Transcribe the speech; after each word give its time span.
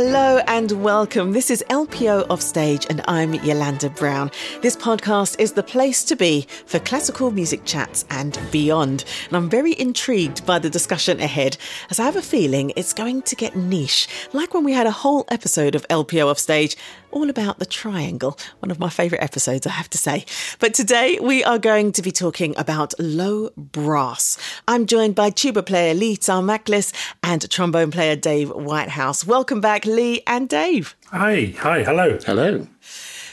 Hello 0.00 0.38
and 0.46 0.70
welcome. 0.84 1.32
This 1.32 1.50
is 1.50 1.64
LPO 1.70 2.26
Offstage, 2.30 2.86
and 2.88 3.02
I'm 3.08 3.34
Yolanda 3.34 3.90
Brown. 3.90 4.30
This 4.62 4.76
podcast 4.76 5.40
is 5.40 5.54
the 5.54 5.64
place 5.64 6.04
to 6.04 6.14
be 6.14 6.46
for 6.66 6.78
classical 6.78 7.32
music 7.32 7.64
chats 7.64 8.04
and 8.08 8.38
beyond. 8.52 9.04
And 9.26 9.36
I'm 9.36 9.50
very 9.50 9.72
intrigued 9.76 10.46
by 10.46 10.60
the 10.60 10.70
discussion 10.70 11.18
ahead, 11.18 11.56
as 11.90 11.98
I 11.98 12.04
have 12.04 12.14
a 12.14 12.22
feeling 12.22 12.72
it's 12.76 12.92
going 12.92 13.22
to 13.22 13.34
get 13.34 13.56
niche, 13.56 14.06
like 14.32 14.54
when 14.54 14.62
we 14.62 14.72
had 14.72 14.86
a 14.86 14.92
whole 14.92 15.24
episode 15.32 15.74
of 15.74 15.88
LPO 15.88 16.30
Offstage 16.30 16.76
all 17.10 17.30
about 17.30 17.58
the 17.58 17.66
triangle. 17.66 18.38
One 18.60 18.70
of 18.70 18.78
my 18.78 18.88
favourite 18.88 19.22
episodes, 19.22 19.66
I 19.66 19.70
have 19.70 19.90
to 19.90 19.98
say. 19.98 20.24
But 20.58 20.74
today 20.74 21.18
we 21.20 21.44
are 21.44 21.58
going 21.58 21.92
to 21.92 22.02
be 22.02 22.12
talking 22.12 22.54
about 22.56 22.94
low 22.98 23.50
brass. 23.56 24.38
I'm 24.66 24.86
joined 24.86 25.14
by 25.14 25.30
tuba 25.30 25.62
player 25.62 25.94
Lee 25.94 26.16
Tsarmaklis 26.16 26.92
and 27.22 27.48
trombone 27.50 27.90
player 27.90 28.16
Dave 28.16 28.50
Whitehouse. 28.50 29.26
Welcome 29.26 29.60
back, 29.60 29.84
Lee 29.84 30.22
and 30.26 30.48
Dave. 30.48 30.96
Hi, 31.06 31.54
hi, 31.58 31.82
hello. 31.82 32.18
Hello. 32.24 32.66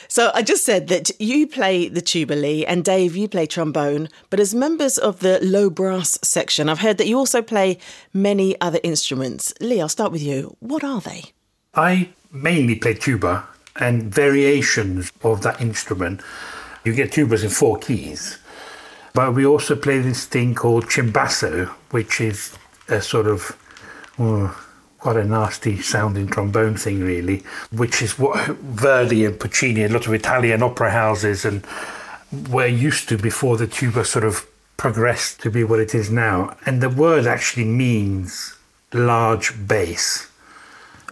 So 0.07 0.31
I 0.33 0.43
just 0.43 0.63
said 0.63 0.87
that 0.87 1.11
you 1.19 1.45
play 1.45 1.89
the 1.89 1.99
tuba, 1.99 2.35
Lee, 2.35 2.65
and 2.65 2.85
Dave, 2.85 3.17
you 3.17 3.27
play 3.27 3.45
trombone. 3.45 4.07
But 4.29 4.39
as 4.39 4.55
members 4.55 4.97
of 4.97 5.19
the 5.19 5.39
low 5.41 5.69
brass 5.69 6.17
section, 6.23 6.69
I've 6.69 6.79
heard 6.79 6.97
that 6.99 7.07
you 7.07 7.17
also 7.17 7.41
play 7.41 7.79
many 8.13 8.59
other 8.61 8.79
instruments. 8.81 9.53
Lee, 9.59 9.81
I'll 9.81 9.89
start 9.89 10.13
with 10.13 10.23
you. 10.23 10.55
What 10.61 10.85
are 10.85 11.01
they? 11.01 11.33
I 11.73 12.11
mainly 12.31 12.75
play 12.75 12.93
tuba 12.93 13.45
and 13.77 14.13
variations 14.13 15.11
of 15.23 15.41
that 15.43 15.59
instrument. 15.61 16.21
You 16.83 16.93
get 16.93 17.11
tubas 17.11 17.43
in 17.43 17.49
four 17.49 17.77
keys. 17.77 18.37
But 19.13 19.33
we 19.33 19.45
also 19.45 19.75
play 19.75 19.99
this 19.99 20.25
thing 20.25 20.55
called 20.55 20.85
cimbasso, 20.85 21.67
which 21.91 22.19
is 22.19 22.57
a 22.89 23.01
sort 23.01 23.27
of 23.27 23.57
oh, 24.19 24.65
quite 24.99 25.17
a 25.17 25.23
nasty 25.23 25.81
sounding 25.81 26.27
trombone 26.27 26.75
thing, 26.75 26.99
really, 27.01 27.43
which 27.71 28.01
is 28.01 28.19
what 28.19 28.45
Verdi 28.57 29.23
and 29.23 29.39
Puccini, 29.39 29.83
a 29.83 29.89
lot 29.89 30.07
of 30.07 30.13
Italian 30.13 30.63
opera 30.63 30.91
houses, 30.91 31.45
and 31.45 31.65
were 32.49 32.67
used 32.67 33.07
to 33.09 33.17
before 33.17 33.55
the 33.55 33.67
tuba 33.67 34.03
sort 34.03 34.25
of 34.25 34.45
progressed 34.77 35.39
to 35.41 35.49
be 35.49 35.63
what 35.63 35.79
it 35.79 35.95
is 35.95 36.11
now. 36.11 36.57
And 36.65 36.81
the 36.81 36.89
word 36.89 37.25
actually 37.27 37.65
means 37.65 38.55
large 38.93 39.67
bass. 39.67 40.29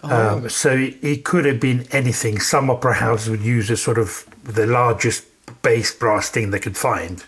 Oh. 0.02 0.36
Um, 0.36 0.48
so 0.48 0.70
it 0.72 1.24
could 1.24 1.44
have 1.44 1.60
been 1.60 1.86
anything. 1.90 2.40
Some 2.40 2.70
opera 2.70 2.94
houses 2.94 3.30
would 3.30 3.42
use 3.42 3.70
a 3.70 3.76
sort 3.76 3.98
of 3.98 4.26
the 4.42 4.66
largest 4.66 5.24
bass 5.62 5.94
brass 5.94 6.28
thing 6.30 6.50
they 6.50 6.58
could 6.60 6.76
find. 6.76 7.24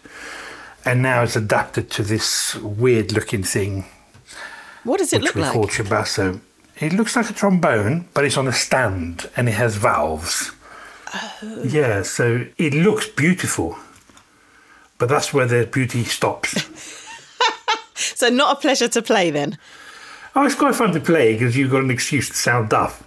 And 0.85 1.03
now 1.03 1.23
it's 1.23 1.37
adapted 1.37 1.91
to 1.93 2.03
this 2.03 2.55
weird 2.57 3.13
looking 3.13 3.43
thing. 3.43 3.87
What 4.85 4.99
does 4.99 5.13
it 5.13 5.23
look 5.23 5.35
we 5.35 5.43
like? 5.43 5.53
Call 5.53 5.67
cimbasso. 5.67 6.41
It 6.79 6.93
looks 6.93 7.17
like 7.17 7.31
a 7.31 7.33
trombone, 7.33 8.09
but 8.15 8.25
it's 8.25 8.37
on 8.37 8.47
a 8.47 8.53
stand 8.53 9.29
and 9.37 9.49
it 9.49 9.53
has 9.53 9.77
valves. 9.77 10.53
Oh. 11.15 11.63
Yeah, 11.65 12.03
so 12.03 12.47
it 12.59 12.75
looks 12.75 13.09
beautiful, 13.09 13.77
but 14.99 15.09
that's 15.09 15.33
where 15.33 15.47
the 15.47 15.67
beauty 15.67 16.05
stops. 16.05 16.69
so, 17.95 18.29
not 18.29 18.59
a 18.59 18.61
pleasure 18.61 18.89
to 18.89 19.03
play 19.03 19.31
then? 19.31 19.57
Oh, 20.37 20.45
it's 20.45 20.55
quite 20.55 20.75
fun 20.75 20.93
to 20.93 21.01
play 21.01 21.33
because 21.33 21.57
you've 21.57 21.71
got 21.71 21.83
an 21.83 21.91
excuse 21.91 22.29
to 22.29 22.35
sound 22.35 22.69
duff. 22.69 23.03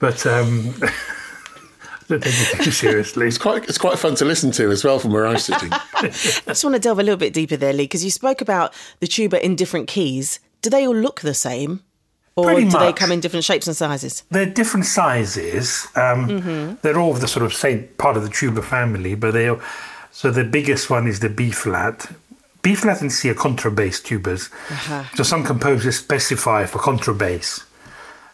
But 0.00 0.26
um, 0.26 0.74
don't 2.08 2.20
take 2.20 2.60
it 2.60 2.64
too 2.64 2.72
seriously. 2.72 3.28
it's 3.28 3.38
quite 3.38 3.64
it's 3.68 3.78
quite 3.78 3.96
fun 3.96 4.16
to 4.16 4.24
listen 4.24 4.50
to 4.52 4.70
as 4.72 4.84
well 4.84 4.98
from 4.98 5.12
where 5.12 5.24
I'm 5.24 5.38
sitting. 5.38 5.70
I 5.94 6.08
just 6.08 6.64
want 6.64 6.74
to 6.74 6.80
delve 6.80 6.98
a 6.98 7.04
little 7.04 7.16
bit 7.16 7.32
deeper 7.32 7.56
there, 7.56 7.72
Lee, 7.72 7.84
because 7.84 8.04
you 8.04 8.10
spoke 8.10 8.40
about 8.40 8.74
the 8.98 9.06
tuba 9.06 9.42
in 9.42 9.54
different 9.54 9.86
keys. 9.86 10.40
Do 10.62 10.70
they 10.70 10.84
all 10.84 10.96
look 10.96 11.20
the 11.20 11.32
same? 11.32 11.84
Or 12.36 12.46
Pretty 12.46 12.62
do 12.62 12.70
much. 12.70 12.80
they 12.80 12.92
come 12.92 13.12
in 13.12 13.20
different 13.20 13.44
shapes 13.44 13.68
and 13.68 13.76
sizes? 13.76 14.24
They're 14.30 14.44
different 14.44 14.86
sizes. 14.86 15.86
Um, 15.94 16.28
mm-hmm. 16.28 16.74
They're 16.82 16.98
all 16.98 17.14
the 17.14 17.28
sort 17.28 17.46
of 17.46 17.54
same 17.54 17.86
part 17.98 18.16
of 18.16 18.24
the 18.24 18.28
tuba 18.28 18.62
family, 18.62 19.14
but 19.14 19.30
they. 19.30 19.56
So 20.10 20.30
the 20.32 20.44
biggest 20.44 20.90
one 20.90 21.06
is 21.06 21.20
the 21.20 21.28
B 21.28 21.50
flat, 21.52 22.10
B 22.64 22.74
flat 22.74 23.02
and 23.02 23.12
C 23.12 23.28
are 23.28 23.34
contrabass 23.34 24.00
tubas. 24.02 24.50
Uh-huh. 24.70 25.04
So 25.14 25.22
some 25.22 25.44
composers 25.44 25.98
specify 25.98 26.64
for 26.64 26.78
contrabass, 26.78 27.62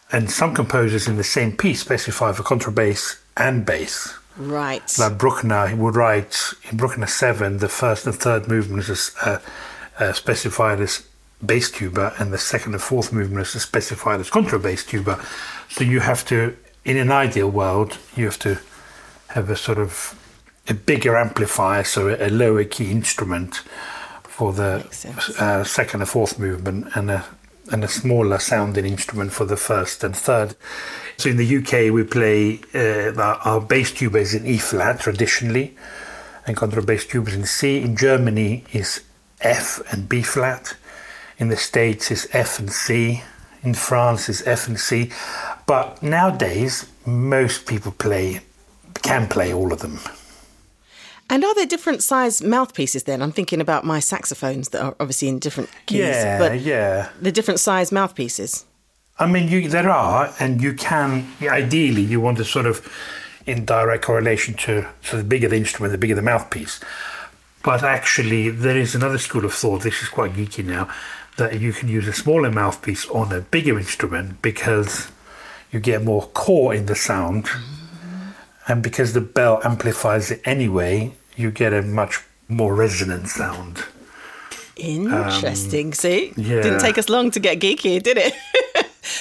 and 0.09 0.31
some 0.31 0.55
composers 0.55 1.05
in 1.05 1.17
the 1.17 1.23
same 1.23 1.51
piece 1.55 1.81
specify 1.81 2.31
for 2.31 2.41
contrabass 2.41 3.19
and 3.35 3.65
bass. 3.65 4.17
Right. 4.37 4.81
Like 4.97 5.17
Bruckner 5.17 5.75
would 5.75 5.97
write 5.97 6.53
in 6.69 6.77
Bruckner 6.77 7.07
7, 7.07 7.57
the 7.57 7.67
first 7.67 8.07
and 8.07 8.15
third 8.15 8.47
movements 8.47 8.87
is 8.87 9.13
uh, 9.21 9.39
uh, 9.99 10.13
specified 10.13 10.79
as 10.79 11.05
bass 11.45 11.69
tuba, 11.69 12.13
and 12.17 12.31
the 12.31 12.37
second 12.37 12.71
and 12.73 12.81
fourth 12.81 13.11
movements 13.11 13.53
are 13.53 13.59
specified 13.59 14.21
as 14.21 14.29
contrabass 14.29 14.87
tuba. 14.87 15.21
So 15.67 15.83
you 15.83 15.99
have 15.99 16.25
to, 16.27 16.55
in 16.85 16.95
an 16.95 17.11
ideal 17.11 17.49
world, 17.49 17.97
you 18.15 18.23
have 18.25 18.39
to 18.39 18.59
have 19.27 19.49
a 19.49 19.57
sort 19.57 19.77
of 19.77 20.17
a 20.69 20.73
bigger 20.73 21.17
amplifier, 21.17 21.83
so 21.83 22.15
a 22.17 22.29
lower 22.29 22.63
key 22.63 22.91
instrument 22.91 23.61
for 24.41 24.53
the 24.53 24.83
uh, 25.37 25.63
second 25.63 26.01
and 26.01 26.09
fourth 26.09 26.39
movement, 26.39 26.87
and 26.95 27.11
a 27.11 27.23
and 27.71 27.83
a 27.83 27.87
smaller 27.87 28.39
sounding 28.39 28.87
instrument 28.87 29.31
for 29.31 29.45
the 29.45 29.55
first 29.55 30.03
and 30.03 30.15
third. 30.15 30.55
So 31.17 31.29
in 31.29 31.37
the 31.37 31.57
UK, 31.57 31.93
we 31.93 32.03
play 32.03 32.59
uh, 32.73 33.13
our 33.45 33.61
bass 33.61 33.91
tuba 33.91 34.17
is 34.17 34.33
in 34.33 34.47
E 34.47 34.57
flat 34.57 34.99
traditionally, 34.99 35.77
and 36.47 36.57
contrabass 36.57 37.07
tuba 37.07 37.29
is 37.29 37.35
in 37.35 37.45
C. 37.45 37.83
In 37.83 37.95
Germany 37.95 38.63
is 38.73 39.03
F 39.41 39.79
and 39.91 40.09
B 40.09 40.23
flat. 40.23 40.75
In 41.37 41.49
the 41.49 41.55
States 41.55 42.09
is 42.09 42.27
F 42.33 42.57
and 42.57 42.71
C. 42.71 43.21
In 43.61 43.75
France 43.75 44.27
is 44.27 44.41
F 44.47 44.67
and 44.67 44.79
C. 44.79 45.11
But 45.67 46.01
nowadays, 46.01 46.87
most 47.05 47.67
people 47.67 47.91
play 47.91 48.39
can 49.03 49.27
play 49.27 49.53
all 49.53 49.71
of 49.71 49.81
them. 49.81 49.99
And 51.31 51.45
are 51.45 51.55
there 51.55 51.65
different 51.65 52.03
size 52.03 52.43
mouthpieces 52.43 53.03
then? 53.03 53.21
I'm 53.21 53.31
thinking 53.31 53.61
about 53.61 53.85
my 53.85 54.01
saxophones 54.01 54.67
that 54.69 54.83
are 54.83 54.95
obviously 54.99 55.29
in 55.29 55.39
different 55.39 55.69
keys. 55.85 55.99
Yeah, 55.99 56.37
but 56.37 56.59
yeah. 56.59 57.07
The 57.21 57.31
different 57.31 57.61
size 57.61 57.89
mouthpieces. 57.89 58.65
I 59.17 59.27
mean, 59.27 59.47
you, 59.47 59.69
there 59.69 59.89
are, 59.89 60.33
and 60.41 60.61
you 60.61 60.73
can, 60.73 61.25
ideally, 61.41 62.01
you 62.01 62.19
want 62.19 62.37
to 62.39 62.43
sort 62.43 62.65
of 62.65 62.85
in 63.45 63.63
direct 63.63 64.03
correlation 64.03 64.55
to, 64.55 64.89
so 65.01 65.15
the 65.15 65.23
bigger 65.23 65.47
the 65.47 65.55
instrument, 65.55 65.93
the 65.93 65.97
bigger 65.97 66.15
the 66.15 66.21
mouthpiece. 66.21 66.81
But 67.63 67.81
actually, 67.81 68.49
there 68.49 68.77
is 68.77 68.93
another 68.93 69.17
school 69.17 69.45
of 69.45 69.53
thought, 69.53 69.83
this 69.83 70.01
is 70.03 70.09
quite 70.09 70.33
geeky 70.33 70.65
now, 70.65 70.89
that 71.37 71.61
you 71.61 71.71
can 71.71 71.87
use 71.87 72.09
a 72.09 72.13
smaller 72.13 72.51
mouthpiece 72.51 73.07
on 73.07 73.31
a 73.31 73.39
bigger 73.39 73.79
instrument 73.79 74.41
because 74.41 75.09
you 75.71 75.79
get 75.79 76.03
more 76.03 76.27
core 76.33 76.73
in 76.73 76.87
the 76.87 76.95
sound. 76.95 77.47
And 78.67 78.83
because 78.83 79.13
the 79.13 79.21
bell 79.21 79.61
amplifies 79.63 80.29
it 80.29 80.41
anyway, 80.43 81.13
you 81.41 81.51
get 81.51 81.73
a 81.73 81.81
much 81.81 82.23
more 82.47 82.75
resonant 82.75 83.27
sound. 83.27 83.83
Interesting. 84.77 85.87
Um, 85.87 85.93
See? 85.93 86.33
Yeah. 86.37 86.61
Didn't 86.61 86.79
take 86.79 86.97
us 86.97 87.09
long 87.09 87.31
to 87.31 87.39
get 87.39 87.59
geeky, 87.59 88.01
did 88.01 88.17
it? 88.17 88.33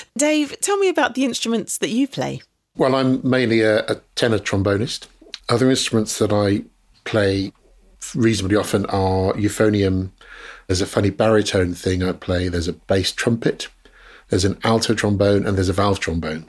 Dave, 0.16 0.58
tell 0.60 0.76
me 0.78 0.88
about 0.88 1.14
the 1.14 1.24
instruments 1.24 1.78
that 1.78 1.90
you 1.90 2.06
play. 2.06 2.42
Well, 2.76 2.94
I'm 2.94 3.26
mainly 3.28 3.62
a, 3.62 3.84
a 3.86 3.96
tenor 4.14 4.38
trombonist. 4.38 5.06
Other 5.48 5.68
instruments 5.70 6.18
that 6.18 6.32
I 6.32 6.64
play 7.04 7.52
reasonably 8.14 8.56
often 8.56 8.86
are 8.86 9.32
euphonium. 9.34 10.10
There's 10.66 10.80
a 10.80 10.86
funny 10.86 11.10
baritone 11.10 11.74
thing 11.74 12.02
I 12.02 12.12
play. 12.12 12.48
There's 12.48 12.68
a 12.68 12.72
bass 12.72 13.12
trumpet. 13.12 13.68
There's 14.28 14.44
an 14.44 14.58
alto 14.62 14.94
trombone 14.94 15.46
and 15.46 15.56
there's 15.56 15.68
a 15.68 15.74
valve 15.74 15.98
trombone 16.00 16.46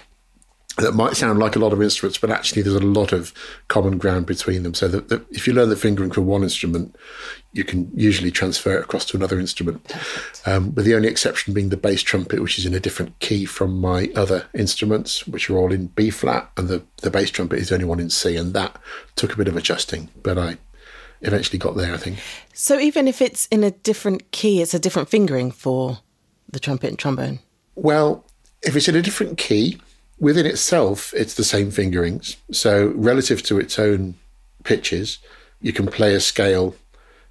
that 0.78 0.94
might 0.94 1.16
sound 1.16 1.40
like 1.40 1.56
a 1.56 1.60
lot 1.60 1.74
of 1.74 1.82
instruments, 1.82 2.18
but 2.18 2.30
actually 2.30 2.62
there's 2.62 2.76
a 2.76 2.80
lot 2.80 3.12
of 3.12 3.34
common 3.68 3.98
ground 3.98 4.26
between 4.26 4.64
them. 4.64 4.74
So 4.74 4.88
that, 4.88 5.10
that 5.10 5.26
if 5.32 5.48
you 5.48 5.54
learn 5.54 5.70
the 5.70 5.76
fingering 5.76 6.12
for 6.12 6.22
one 6.22 6.44
instrument, 6.44 6.96
you 7.54 7.64
can 7.64 7.92
usually 7.94 8.32
transfer 8.32 8.78
it 8.78 8.84
across 8.84 9.06
to 9.06 9.18
another 9.18 9.40
instrument. 9.40 9.94
Um, 10.46 10.74
with 10.74 10.86
the 10.86 10.96
only 10.96 11.08
exception 11.08 11.54
being 11.54 11.70
the 11.70 11.78
bass 11.78 12.02
trumpet, 12.02 12.42
which 12.42 12.58
is 12.58 12.66
in 12.66 12.74
a 12.74 12.80
different 12.80 13.20
key 13.20 13.46
from 13.46 13.80
my 13.80 14.12
other 14.16 14.46
instruments, 14.54 15.28
which 15.28 15.50
are 15.50 15.58
all 15.58 15.72
in 15.72 15.88
B 15.88 16.10
flat, 16.10 16.50
and 16.58 16.68
the, 16.68 16.84
the 16.98 17.12
bass 17.12 17.30
trumpet 17.30 17.60
is 17.60 17.70
the 17.70 17.76
only 17.76 17.86
one 17.86 18.00
in 18.00 18.10
C, 18.10 18.36
and 18.36 18.54
that 18.54 18.78
took 19.16 19.34
a 19.34 19.38
bit 19.38 19.48
of 19.48 19.58
adjusting, 19.58 20.10
but 20.24 20.38
I 20.38 20.58
eventually 21.22 21.60
got 21.60 21.76
there, 21.76 21.94
I 21.94 21.98
think. 21.98 22.20
So 22.54 22.80
even 22.80 23.08
if 23.08 23.22
it's 23.22 23.48
in 23.48 23.64
a 23.64 23.72
different 23.72 24.32
key, 24.32 24.62
it's 24.62 24.74
a 24.74 24.80
different 24.80 25.10
fingering 25.10 25.52
for 25.52 26.00
the 26.52 26.60
trumpet 26.60 26.90
and 26.90 27.00
trombone? 27.00 27.40
Well, 27.76 28.26
if 28.62 28.76
it's 28.76 28.88
in 28.88 28.96
a 28.96 29.02
different 29.02 29.38
key, 29.38 29.80
within 30.22 30.46
itself, 30.46 31.14
it's 31.14 31.34
the 31.34 31.44
same 31.44 31.72
fingerings. 31.72 32.38
So, 32.52 32.94
relative 32.96 33.44
to 33.44 33.60
its 33.60 33.78
own 33.78 34.16
pitches, 34.64 35.18
you 35.60 35.74
can 35.74 35.88
play 35.88 36.14
a 36.14 36.22
scale 36.22 36.76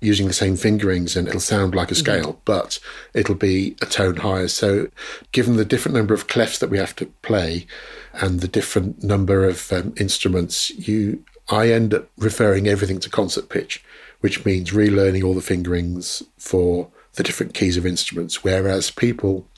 using 0.02 0.26
the 0.26 0.34
same 0.34 0.56
fingerings 0.56 1.14
and 1.14 1.28
it'll 1.28 1.40
sound 1.40 1.75
like 1.75 1.90
a 1.90 1.94
scale, 1.94 2.32
mm-hmm. 2.32 2.40
but 2.46 2.78
it'll 3.14 3.34
be 3.34 3.76
a 3.81 3.87
tone 3.87 4.16
higher. 4.16 4.48
So, 4.48 4.88
given 5.32 5.56
the 5.56 5.64
different 5.64 5.96
number 5.96 6.12
of 6.12 6.26
clefs 6.26 6.58
that 6.58 6.70
we 6.70 6.78
have 6.78 6.96
to 6.96 7.06
play 7.22 7.66
and 8.12 8.40
the 8.40 8.48
different 8.48 9.02
number 9.02 9.44
of 9.44 9.72
um, 9.72 9.94
instruments, 9.96 10.70
you 10.70 11.25
I 11.48 11.70
end 11.70 11.94
up 11.94 12.08
referring 12.16 12.69
everything 12.69 13.00
to 13.00 13.10
concert 13.10 13.48
pitch, 13.48 13.82
which 14.20 14.44
means 14.44 14.70
relearning 14.70 15.25
all 15.25 15.34
the 15.34 15.40
fingerings 15.40 16.22
for 16.38 16.88
the 17.14 17.22
different 17.22 17.54
keys 17.54 17.76
of 17.76 17.84
instruments, 17.84 18.44
whereas 18.44 18.90
people 18.90 19.48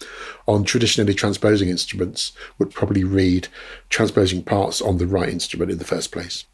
on 0.46 0.64
traditionally 0.64 1.14
transposing 1.14 1.68
instruments 1.68 2.32
would 2.58 2.70
probably 2.70 3.04
read 3.04 3.48
transposing 3.88 4.42
parts 4.42 4.80
on 4.80 4.98
the 4.98 5.06
right 5.06 5.28
instrument 5.28 5.70
in 5.70 5.78
the 5.78 5.84
first 5.84 6.12
place. 6.12 6.44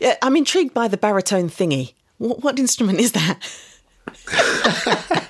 Yeah, 0.00 0.16
I'm 0.22 0.36
intrigued 0.36 0.74
by 0.74 0.88
the 0.88 0.96
baritone 0.96 1.48
thingy. 1.48 1.94
What, 2.18 2.42
what 2.42 2.58
instrument 2.58 3.00
is 3.00 3.12
that? 3.12 3.38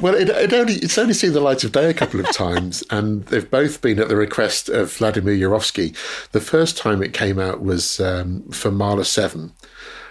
well, 0.00 0.14
it, 0.14 0.28
it, 0.28 0.52
only 0.52 0.74
it's 0.74 0.98
only 0.98 1.14
seen 1.14 1.32
the 1.32 1.40
light 1.40 1.64
of 1.64 1.72
day 1.72 1.90
a 1.90 1.94
couple 1.94 2.20
of 2.20 2.30
times, 2.32 2.82
and 2.90 3.24
they've 3.26 3.50
both 3.50 3.82
been 3.82 3.98
at 3.98 4.08
the 4.08 4.16
request 4.16 4.68
of 4.68 4.92
Vladimir 4.94 5.34
Jurovsky. 5.34 5.94
The 6.32 6.40
first 6.40 6.76
time 6.76 7.02
it 7.02 7.12
came 7.12 7.38
out 7.38 7.62
was 7.62 8.00
um, 8.00 8.48
for 8.50 8.70
Mahler 8.70 9.04
Seven, 9.04 9.52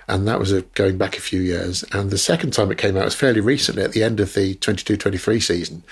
and 0.08 0.28
that 0.28 0.40
was 0.40 0.52
a, 0.52 0.62
going 0.62 0.98
back 0.98 1.18
a 1.18 1.22
few 1.22 1.42
years. 1.42 1.84
And 1.92 2.12
the 2.12 2.18
second 2.18 2.52
time 2.52 2.72
it 2.72 2.78
came 2.78 2.98
out 2.98 3.06
was 3.06 3.16
fairly 3.16 3.40
recently, 3.42 3.84
at 3.84 3.92
the 3.92 4.04
end 4.04 4.20
of 4.20 4.34
the 4.34 4.56
22-23 4.56 5.42
season, 5.42 5.84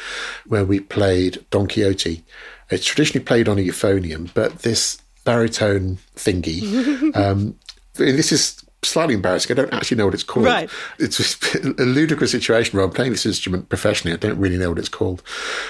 where 0.48 0.66
we 0.66 0.80
played 0.80 1.44
Don 1.50 1.68
Quixote. 1.68 2.24
It's 2.70 2.86
traditionally 2.86 3.26
played 3.26 3.50
on 3.50 3.58
a 3.58 3.62
euphonium, 3.62 4.34
but 4.34 4.60
this 4.60 5.02
baritone 5.24 5.98
thingy. 6.16 7.16
um, 7.16 7.56
this 7.96 8.32
is 8.32 8.64
slightly 8.84 9.14
embarrassing. 9.14 9.52
I 9.52 9.62
don't 9.62 9.74
actually 9.74 9.98
know 9.98 10.06
what 10.06 10.14
it's 10.14 10.24
called. 10.24 10.46
Right. 10.46 10.70
It's 10.98 11.56
a 11.56 11.84
ludicrous 11.84 12.32
situation 12.32 12.78
where 12.78 12.86
I'm 12.86 12.92
playing 12.92 13.12
this 13.12 13.26
instrument 13.26 13.70
professionally. 13.70 14.14
I 14.14 14.18
don't 14.18 14.40
really 14.40 14.58
know 14.58 14.70
what 14.70 14.80
it's 14.80 14.90
called, 14.90 15.22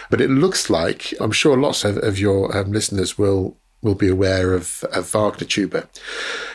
but 0.09 0.21
it 0.21 0.29
looks 0.29 0.69
like 0.69 1.13
I'm 1.19 1.31
sure 1.31 1.57
lots 1.57 1.83
of, 1.83 1.97
of 1.97 2.19
your 2.19 2.55
um, 2.55 2.71
listeners 2.71 3.17
will 3.17 3.57
will 3.81 3.95
be 3.95 4.07
aware 4.07 4.53
of, 4.53 4.83
of 4.91 5.11
Wagner 5.11 5.47
tuba, 5.47 5.89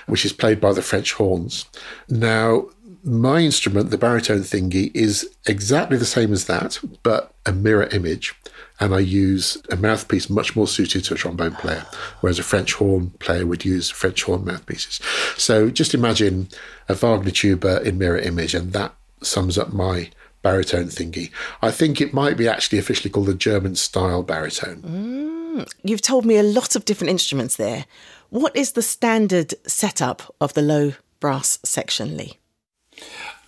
which 0.06 0.24
is 0.24 0.32
played 0.32 0.60
by 0.60 0.72
the 0.72 0.82
French 0.82 1.12
horns. 1.14 1.66
Now, 2.08 2.66
my 3.02 3.40
instrument, 3.40 3.90
the 3.90 3.98
baritone 3.98 4.40
thingy, 4.40 4.94
is 4.94 5.28
exactly 5.46 5.96
the 5.96 6.04
same 6.04 6.32
as 6.32 6.46
that, 6.46 6.80
but 7.02 7.32
a 7.44 7.52
mirror 7.52 7.88
image 7.92 8.34
and 8.80 8.94
I 8.94 8.98
use 8.98 9.56
a 9.70 9.76
mouthpiece 9.76 10.28
much 10.28 10.54
more 10.54 10.66
suited 10.66 11.04
to 11.04 11.14
a 11.14 11.16
trombone 11.16 11.54
player, 11.54 11.86
whereas 12.20 12.38
a 12.38 12.42
French 12.42 12.74
horn 12.74 13.10
player 13.18 13.46
would 13.46 13.64
use 13.64 13.90
French 13.90 14.22
horn 14.22 14.44
mouthpieces. 14.44 15.00
So 15.36 15.70
just 15.70 15.94
imagine 15.94 16.48
a 16.88 16.94
Wagner 16.94 17.30
tuba 17.30 17.82
in 17.82 17.98
mirror 17.98 18.18
image, 18.18 18.54
and 18.54 18.72
that 18.72 18.94
sums 19.22 19.56
up 19.56 19.72
my 19.72 20.10
baritone 20.42 20.86
thingy. 20.86 21.30
I 21.62 21.70
think 21.70 22.00
it 22.00 22.14
might 22.14 22.36
be 22.36 22.48
actually 22.48 22.78
officially 22.78 23.10
called 23.10 23.26
the 23.26 23.34
German 23.34 23.76
style 23.76 24.22
baritone. 24.22 24.82
Mm, 24.82 25.45
Hmm, 25.56 25.62
you've 25.82 26.02
told 26.02 26.26
me 26.26 26.36
a 26.36 26.42
lot 26.42 26.76
of 26.76 26.84
different 26.84 27.10
instruments 27.10 27.56
there. 27.56 27.86
What 28.28 28.54
is 28.54 28.72
the 28.72 28.82
standard 28.82 29.54
setup 29.66 30.34
of 30.38 30.52
the 30.52 30.60
low 30.60 30.92
brass 31.18 31.58
section, 31.64 32.16
Lee? 32.16 32.36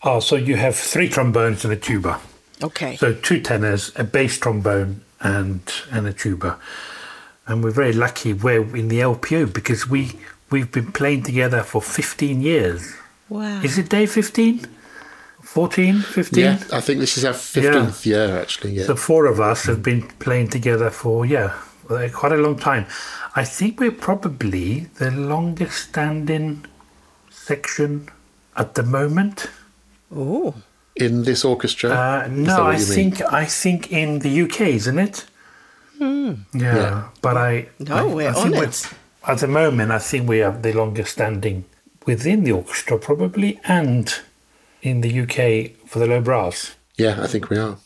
Oh, 0.03 0.21
so 0.21 0.37
you 0.37 0.57
have 0.57 0.75
three 0.75 1.11
trombones 1.11 1.65
and 1.65 1.73
a 1.73 1.77
tuba. 1.77 2.19
Okay. 2.63 2.97
So 2.97 3.13
two 3.13 3.41
tenors, 3.41 3.93
a 3.97 4.05
bass 4.05 4.39
trombone, 4.39 5.03
and 5.21 5.61
and 5.91 6.07
a 6.07 6.13
tuba. 6.15 6.59
And 7.47 7.63
we're 7.63 7.73
very 7.73 7.93
lucky 7.93 8.33
we're 8.33 8.75
in 8.75 8.89
the 8.89 9.01
LPO 9.01 9.53
because 9.53 9.87
we 9.89 10.13
we've 10.51 10.73
been 10.73 10.93
playing 10.93 11.25
together 11.25 11.63
for 11.63 11.83
15 11.83 12.41
years. 12.41 12.95
Wow. 13.29 13.61
Is 13.63 13.77
it 13.77 13.91
day 13.91 14.07
15? 14.07 14.67
14, 15.43 16.01
15? 16.01 16.45
Yeah, 16.45 16.59
I 16.73 16.81
think 16.81 17.01
this 17.01 17.19
is 17.19 17.25
our 17.25 17.35
15th 17.35 18.07
yeah. 18.07 18.17
year 18.17 18.41
actually. 18.41 18.73
Yeah. 18.73 18.87
The 18.87 18.97
four 18.97 19.27
of 19.27 19.41
us 19.41 19.65
have 19.65 19.83
been 19.83 20.03
playing 20.19 20.49
together 20.49 20.91
for, 20.91 21.27
yeah, 21.27 21.55
quite 21.89 22.33
a 22.33 22.37
long 22.37 22.57
time. 22.57 22.87
I 23.35 23.45
think 23.45 23.81
we're 23.81 23.91
probably 23.91 24.87
the 24.97 25.11
longest 25.11 25.91
standing 25.91 26.67
section 27.31 28.09
at 28.57 28.75
the 28.75 28.83
moment. 28.83 29.51
Oh 30.15 30.55
in 30.99 31.23
this 31.23 31.45
orchestra? 31.45 31.91
Uh, 31.91 32.29
no, 32.31 32.67
I 32.67 32.77
think 32.77 33.23
I 33.33 33.45
think 33.45 33.93
in 33.93 34.21
the 34.21 34.43
UK, 34.43 34.61
isn't 34.61 34.99
it? 34.99 35.27
Mm. 35.99 36.45
Yeah, 36.55 36.77
yeah, 36.77 37.09
but 37.23 37.37
I 37.37 37.69
no, 37.79 37.97
I, 37.97 38.15
we're 38.15 38.31
I 38.31 38.35
on 38.35 38.55
it. 38.55 38.91
At 39.27 39.39
the 39.39 39.49
moment, 39.49 39.91
I 39.91 39.99
think 39.99 40.29
we 40.29 40.43
are 40.43 40.57
the 40.57 40.73
longest 40.73 41.13
standing 41.13 41.65
within 42.07 42.45
the 42.45 42.53
orchestra, 42.53 42.99
probably, 42.99 43.61
and 43.65 44.15
in 44.81 45.01
the 45.01 45.21
UK 45.21 45.89
for 45.89 45.99
the 45.99 46.07
low 46.07 46.21
brass. 46.21 46.77
Yeah, 46.97 47.21
I 47.23 47.27
think 47.27 47.51
we 47.51 47.59
are. 47.59 47.77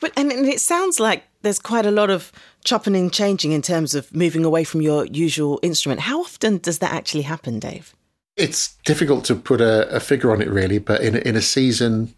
But 0.00 0.12
and, 0.16 0.32
and 0.32 0.46
it 0.46 0.60
sounds 0.60 0.98
like 0.98 1.24
there's 1.42 1.58
quite 1.58 1.86
a 1.86 1.90
lot 1.90 2.10
of 2.10 2.32
chopping 2.64 2.96
and 2.96 3.12
changing 3.12 3.52
in 3.52 3.62
terms 3.62 3.94
of 3.94 4.14
moving 4.14 4.44
away 4.44 4.64
from 4.64 4.80
your 4.80 5.06
usual 5.06 5.58
instrument. 5.62 6.00
How 6.00 6.20
often 6.20 6.58
does 6.58 6.78
that 6.78 6.92
actually 6.92 7.22
happen, 7.22 7.58
Dave? 7.58 7.94
It's 8.36 8.76
difficult 8.84 9.24
to 9.26 9.34
put 9.34 9.60
a, 9.60 9.88
a 9.94 10.00
figure 10.00 10.32
on 10.32 10.40
it, 10.40 10.48
really. 10.48 10.78
But 10.78 11.00
in 11.00 11.16
in 11.16 11.36
a 11.36 11.42
season 11.42 12.14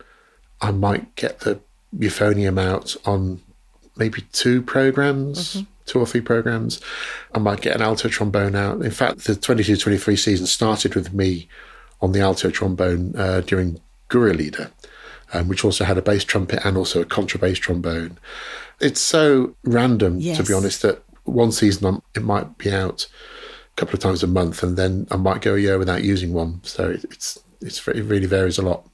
I 0.61 0.71
might 0.71 1.15
get 1.17 1.41
the 1.41 1.61
euphonium 1.97 2.61
out 2.61 2.97
on 3.05 3.41
maybe 3.97 4.23
two 4.33 4.63
programs, 4.63 5.57
mm-hmm. 5.57 5.65
two 5.87 6.01
or 6.01 6.07
three 6.07 6.21
programs. 6.21 6.81
I 7.35 7.39
might 7.39 7.61
get 7.61 7.77
an 7.77 7.83
alto 7.83 8.09
trombone 8.09 8.55
out. 8.55 8.83
In 8.83 8.91
fact, 8.91 9.25
the 9.25 9.37
22 9.37 9.77
23 9.77 10.17
season 10.17 10.47
started 10.47 10.95
with 10.95 11.13
me 11.13 11.49
on 12.01 12.13
the 12.13 12.21
alto 12.21 12.51
trombone 12.51 13.15
uh, 13.17 13.41
during 13.43 13.81
Gurre-Lieder, 14.09 14.71
um, 15.33 15.49
which 15.49 15.65
also 15.65 15.85
had 15.85 15.99
a 15.99 16.03
bass 16.03 16.25
trumpet 16.25 16.65
and 16.65 16.77
also 16.77 17.03
a 17.03 17.07
contrabass 17.07 17.59
trombone. 17.59 18.19
It's 18.81 19.01
so 19.01 19.55
random, 19.65 20.19
yes. 20.19 20.37
to 20.37 20.43
be 20.43 20.53
honest, 20.53 20.83
that 20.83 21.03
one 21.25 21.53
season 21.53 21.87
I'm, 21.87 22.03
it 22.15 22.23
might 22.23 22.59
be 22.59 22.73
out 22.73 23.07
a 23.73 23.75
couple 23.77 23.95
of 23.95 24.01
times 24.01 24.23
a 24.23 24.27
month, 24.27 24.63
and 24.63 24.77
then 24.77 25.07
I 25.11 25.17
might 25.17 25.43
go 25.43 25.55
a 25.55 25.59
year 25.59 25.79
without 25.79 26.05
using 26.05 26.33
one. 26.33 26.61
So 26.63 26.91
it's 26.91 27.39
it's 27.61 27.87
it 27.89 28.03
really 28.03 28.27
varies 28.27 28.59
a 28.59 28.63
lot. 28.63 28.87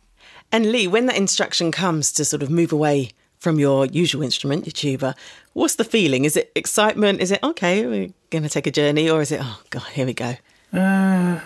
And 0.52 0.72
Lee, 0.72 0.86
when 0.86 1.06
that 1.06 1.16
instruction 1.16 1.70
comes 1.70 2.12
to 2.12 2.24
sort 2.24 2.42
of 2.42 2.50
move 2.50 2.72
away 2.72 3.10
from 3.38 3.58
your 3.58 3.86
usual 3.86 4.22
instrument, 4.22 4.66
your 4.66 4.72
tuba, 4.72 5.14
what's 5.54 5.76
the 5.76 5.84
feeling? 5.84 6.24
Is 6.24 6.36
it 6.36 6.52
excitement? 6.54 7.20
Is 7.20 7.30
it 7.30 7.42
okay? 7.42 7.86
We're 7.86 8.10
going 8.30 8.42
to 8.42 8.48
take 8.48 8.66
a 8.66 8.70
journey, 8.70 9.08
or 9.08 9.20
is 9.20 9.32
it 9.32 9.40
oh 9.42 9.60
god, 9.70 9.84
here 9.92 10.06
we 10.06 10.14
go? 10.14 10.36
Uh, 10.72 11.40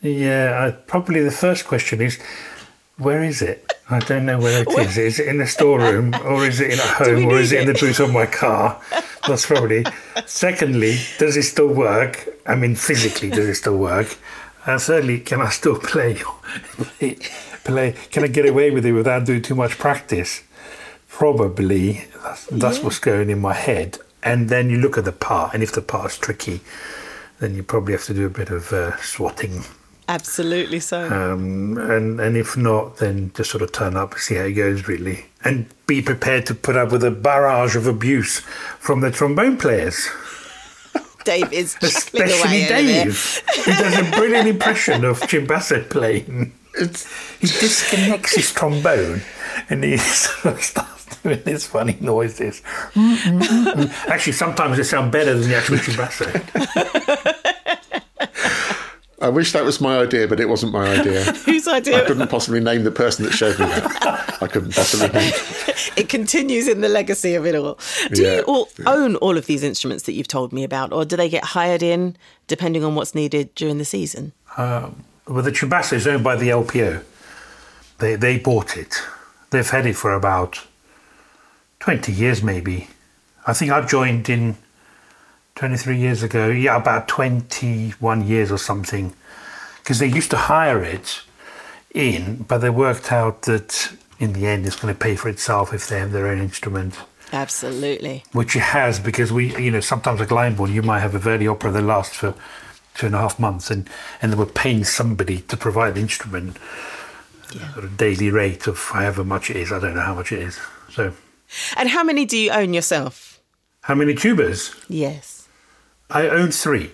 yeah, 0.00 0.66
I, 0.66 0.70
probably 0.70 1.20
the 1.22 1.30
first 1.30 1.66
question 1.66 2.00
is, 2.00 2.18
where 3.00 3.24
is 3.24 3.40
it? 3.40 3.72
I 3.88 3.98
don't 3.98 4.26
know 4.26 4.38
where 4.38 4.62
it 4.62 4.68
is. 4.78 4.98
Is 4.98 5.18
it 5.18 5.26
in 5.26 5.38
the 5.38 5.46
storeroom, 5.46 6.14
or 6.24 6.46
is 6.46 6.60
it 6.60 6.72
in 6.72 6.78
a 6.78 6.82
home, 7.04 7.26
or 7.26 7.38
is 7.38 7.50
it, 7.50 7.56
it, 7.56 7.62
in 7.62 7.72
the 7.72 7.78
boot 7.78 7.98
of 7.98 8.12
my 8.12 8.26
car? 8.26 8.80
That's 9.26 9.46
probably. 9.46 9.84
Secondly, 10.26 10.98
does 11.18 11.36
it 11.36 11.44
still 11.44 11.68
work? 11.68 12.28
I 12.46 12.54
mean, 12.54 12.74
physically, 12.76 13.30
does 13.30 13.48
it 13.48 13.54
still 13.54 13.78
work? 13.78 14.18
And 14.66 14.80
thirdly, 14.80 15.20
can 15.20 15.40
I 15.40 15.48
still 15.48 15.78
play? 15.78 16.18
play? 17.64 17.94
Can 18.10 18.24
I 18.24 18.26
get 18.26 18.46
away 18.46 18.70
with 18.70 18.84
it 18.84 18.92
without 18.92 19.24
doing 19.24 19.42
too 19.42 19.54
much 19.54 19.78
practice? 19.78 20.42
Probably. 21.08 22.04
That's, 22.22 22.46
that's 22.46 22.78
yeah. 22.78 22.84
what's 22.84 22.98
going 22.98 23.30
in 23.30 23.40
my 23.40 23.54
head. 23.54 23.98
And 24.22 24.50
then 24.50 24.68
you 24.68 24.78
look 24.78 24.98
at 24.98 25.06
the 25.06 25.12
part, 25.12 25.54
and 25.54 25.62
if 25.62 25.72
the 25.72 25.80
part's 25.80 26.18
tricky, 26.18 26.60
then 27.38 27.54
you 27.54 27.62
probably 27.62 27.94
have 27.94 28.04
to 28.04 28.14
do 28.14 28.26
a 28.26 28.30
bit 28.30 28.50
of 28.50 28.72
uh, 28.72 28.96
swatting. 28.98 29.64
Absolutely 30.10 30.80
so. 30.80 31.06
Um, 31.06 31.78
and 31.78 32.18
and 32.18 32.36
if 32.36 32.56
not, 32.56 32.96
then 32.96 33.30
just 33.34 33.50
sort 33.50 33.62
of 33.62 33.70
turn 33.70 33.96
up 33.96 34.12
and 34.12 34.20
see 34.20 34.34
how 34.34 34.42
it 34.42 34.54
goes, 34.54 34.88
really, 34.88 35.26
and 35.44 35.66
be 35.86 36.02
prepared 36.02 36.46
to 36.46 36.54
put 36.54 36.76
up 36.76 36.90
with 36.90 37.04
a 37.04 37.12
barrage 37.12 37.76
of 37.76 37.86
abuse 37.86 38.40
from 38.80 39.02
the 39.02 39.12
trombone 39.12 39.56
players. 39.56 40.08
Dave 41.24 41.52
is 41.52 41.76
especially 41.80 42.66
Dave, 42.66 43.40
who 43.64 43.72
does 43.72 43.98
a 43.98 44.10
brilliant 44.16 44.48
impression 44.48 45.04
of 45.04 45.20
cimbasso 45.20 45.88
playing 45.88 46.52
it's, 46.74 47.06
he 47.38 47.46
disconnects 47.46 48.34
his 48.34 48.52
trombone 48.52 49.22
and 49.68 49.84
he 49.84 49.96
sort 49.98 50.54
of 50.54 50.62
starts 50.62 51.06
doing 51.22 51.42
these 51.44 51.66
funny 51.66 51.96
noises. 52.00 52.62
Actually, 52.96 54.32
sometimes 54.32 54.76
they 54.76 54.82
sound 54.82 55.12
better 55.12 55.34
than 55.34 55.48
the 55.48 55.56
actual 55.56 55.76
basso. 55.96 56.26
I 59.20 59.28
wish 59.28 59.52
that 59.52 59.64
was 59.64 59.80
my 59.80 59.98
idea, 59.98 60.26
but 60.26 60.40
it 60.40 60.48
wasn't 60.48 60.72
my 60.72 60.98
idea. 60.98 61.22
Whose 61.44 61.68
idea? 61.68 62.02
I 62.02 62.06
couldn't 62.06 62.28
possibly 62.28 62.60
name 62.60 62.84
the 62.84 62.90
person 62.90 63.26
that 63.26 63.32
showed 63.32 63.58
me 63.58 63.66
that. 63.66 64.38
I 64.42 64.46
couldn't 64.46 64.74
possibly 64.74 65.08
name. 65.08 65.32
It 65.96 66.08
continues 66.08 66.68
in 66.68 66.82
the 66.82 66.88
legacy 66.88 67.34
of 67.34 67.46
it 67.46 67.54
all. 67.54 67.78
Do 68.12 68.22
yeah, 68.22 68.36
you 68.36 68.42
all 68.42 68.68
yeah. 68.78 68.84
own 68.86 69.16
all 69.16 69.36
of 69.36 69.46
these 69.46 69.62
instruments 69.62 70.04
that 70.04 70.12
you've 70.12 70.28
told 70.28 70.52
me 70.52 70.62
about, 70.62 70.92
or 70.92 71.04
do 71.04 71.16
they 71.16 71.28
get 71.28 71.42
hired 71.42 71.82
in 71.82 72.16
depending 72.46 72.84
on 72.84 72.94
what's 72.94 73.14
needed 73.14 73.54
during 73.54 73.78
the 73.78 73.84
season? 73.84 74.32
Um, 74.56 75.04
well, 75.26 75.42
the 75.42 75.50
cimbasso 75.50 75.94
is 75.94 76.06
owned 76.06 76.22
by 76.22 76.36
the 76.36 76.48
LPO. 76.48 77.02
They 77.98 78.14
they 78.14 78.38
bought 78.38 78.76
it. 78.76 79.02
They've 79.50 79.68
had 79.68 79.86
it 79.86 79.96
for 79.96 80.14
about 80.14 80.60
twenty 81.80 82.12
years, 82.12 82.42
maybe. 82.42 82.88
I 83.46 83.52
think 83.52 83.72
I've 83.72 83.88
joined 83.88 84.28
in 84.28 84.56
twenty 85.54 85.76
three 85.76 85.98
years 85.98 86.22
ago. 86.22 86.48
Yeah, 86.48 86.76
about 86.76 87.08
twenty 87.08 87.90
one 88.00 88.26
years 88.26 88.50
or 88.52 88.58
something. 88.58 89.12
Because 89.78 89.98
they 89.98 90.06
used 90.06 90.30
to 90.30 90.36
hire 90.36 90.82
it 90.82 91.22
in, 91.94 92.44
but 92.48 92.58
they 92.58 92.70
worked 92.70 93.10
out 93.12 93.42
that 93.42 93.92
in 94.18 94.32
the 94.34 94.46
end 94.46 94.66
it's 94.66 94.76
going 94.76 94.92
to 94.94 94.98
pay 94.98 95.16
for 95.16 95.28
itself 95.28 95.72
if 95.74 95.88
they 95.88 95.98
have 95.98 96.12
their 96.12 96.26
own 96.28 96.38
instrument. 96.38 96.94
Absolutely. 97.32 98.24
Which 98.32 98.56
it 98.56 98.60
has 98.60 98.98
because 99.00 99.32
we, 99.32 99.56
you 99.56 99.70
know, 99.70 99.80
sometimes 99.80 100.20
a 100.20 100.26
Glyndebourne 100.26 100.72
you 100.72 100.82
might 100.82 101.00
have 101.00 101.14
a 101.14 101.18
Verdi 101.18 101.46
opera 101.48 101.70
that 101.72 101.82
lasts 101.82 102.16
for 102.16 102.34
two 102.94 103.06
and 103.06 103.14
a 103.14 103.18
half 103.18 103.38
months, 103.38 103.70
and, 103.70 103.88
and 104.20 104.32
they 104.32 104.36
were 104.36 104.46
paying 104.46 104.84
somebody 104.84 105.38
to 105.42 105.56
provide 105.56 105.94
the 105.94 106.00
instrument. 106.00 106.56
Yeah. 107.54 107.72
sort 107.72 107.84
of 107.84 107.96
daily 107.96 108.30
rate 108.30 108.68
of 108.68 108.78
however 108.78 109.24
much 109.24 109.50
it 109.50 109.56
is. 109.56 109.72
I 109.72 109.80
don't 109.80 109.94
know 109.94 110.02
how 110.02 110.14
much 110.14 110.30
it 110.30 110.38
is. 110.40 110.58
So, 110.92 111.12
And 111.76 111.88
how 111.88 112.04
many 112.04 112.24
do 112.24 112.38
you 112.38 112.50
own 112.52 112.74
yourself? 112.74 113.40
how 113.82 113.94
many 113.94 114.14
tubas? 114.14 114.74
Yes. 114.88 115.39
I 116.10 116.28
own 116.28 116.50
three. 116.50 116.92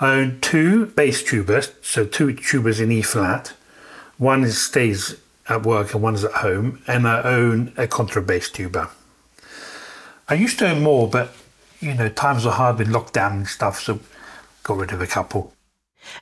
I 0.00 0.14
own 0.14 0.40
two 0.40 0.86
bass 0.86 1.22
tubas, 1.22 1.72
so 1.82 2.04
two 2.04 2.28
tubas 2.28 2.80
in 2.80 2.90
E 2.90 3.02
flat. 3.02 3.52
One 4.18 4.44
is 4.44 4.60
stays 4.60 5.16
at 5.48 5.64
work 5.64 5.94
and 5.94 6.02
one 6.02 6.14
is 6.14 6.24
at 6.24 6.32
home, 6.32 6.82
and 6.86 7.06
I 7.06 7.22
own 7.22 7.72
a 7.76 7.86
contrabass 7.86 8.52
tuba. 8.52 8.90
I 10.28 10.34
used 10.34 10.58
to 10.60 10.70
own 10.70 10.82
more, 10.82 11.08
but 11.08 11.34
you 11.80 11.94
know 11.94 12.08
times 12.08 12.44
were 12.44 12.52
hard 12.52 12.78
with 12.78 12.88
lockdown 12.88 13.32
and 13.32 13.48
stuff, 13.48 13.80
so 13.80 14.00
got 14.62 14.78
rid 14.78 14.92
of 14.92 15.00
a 15.00 15.06
couple. 15.06 15.52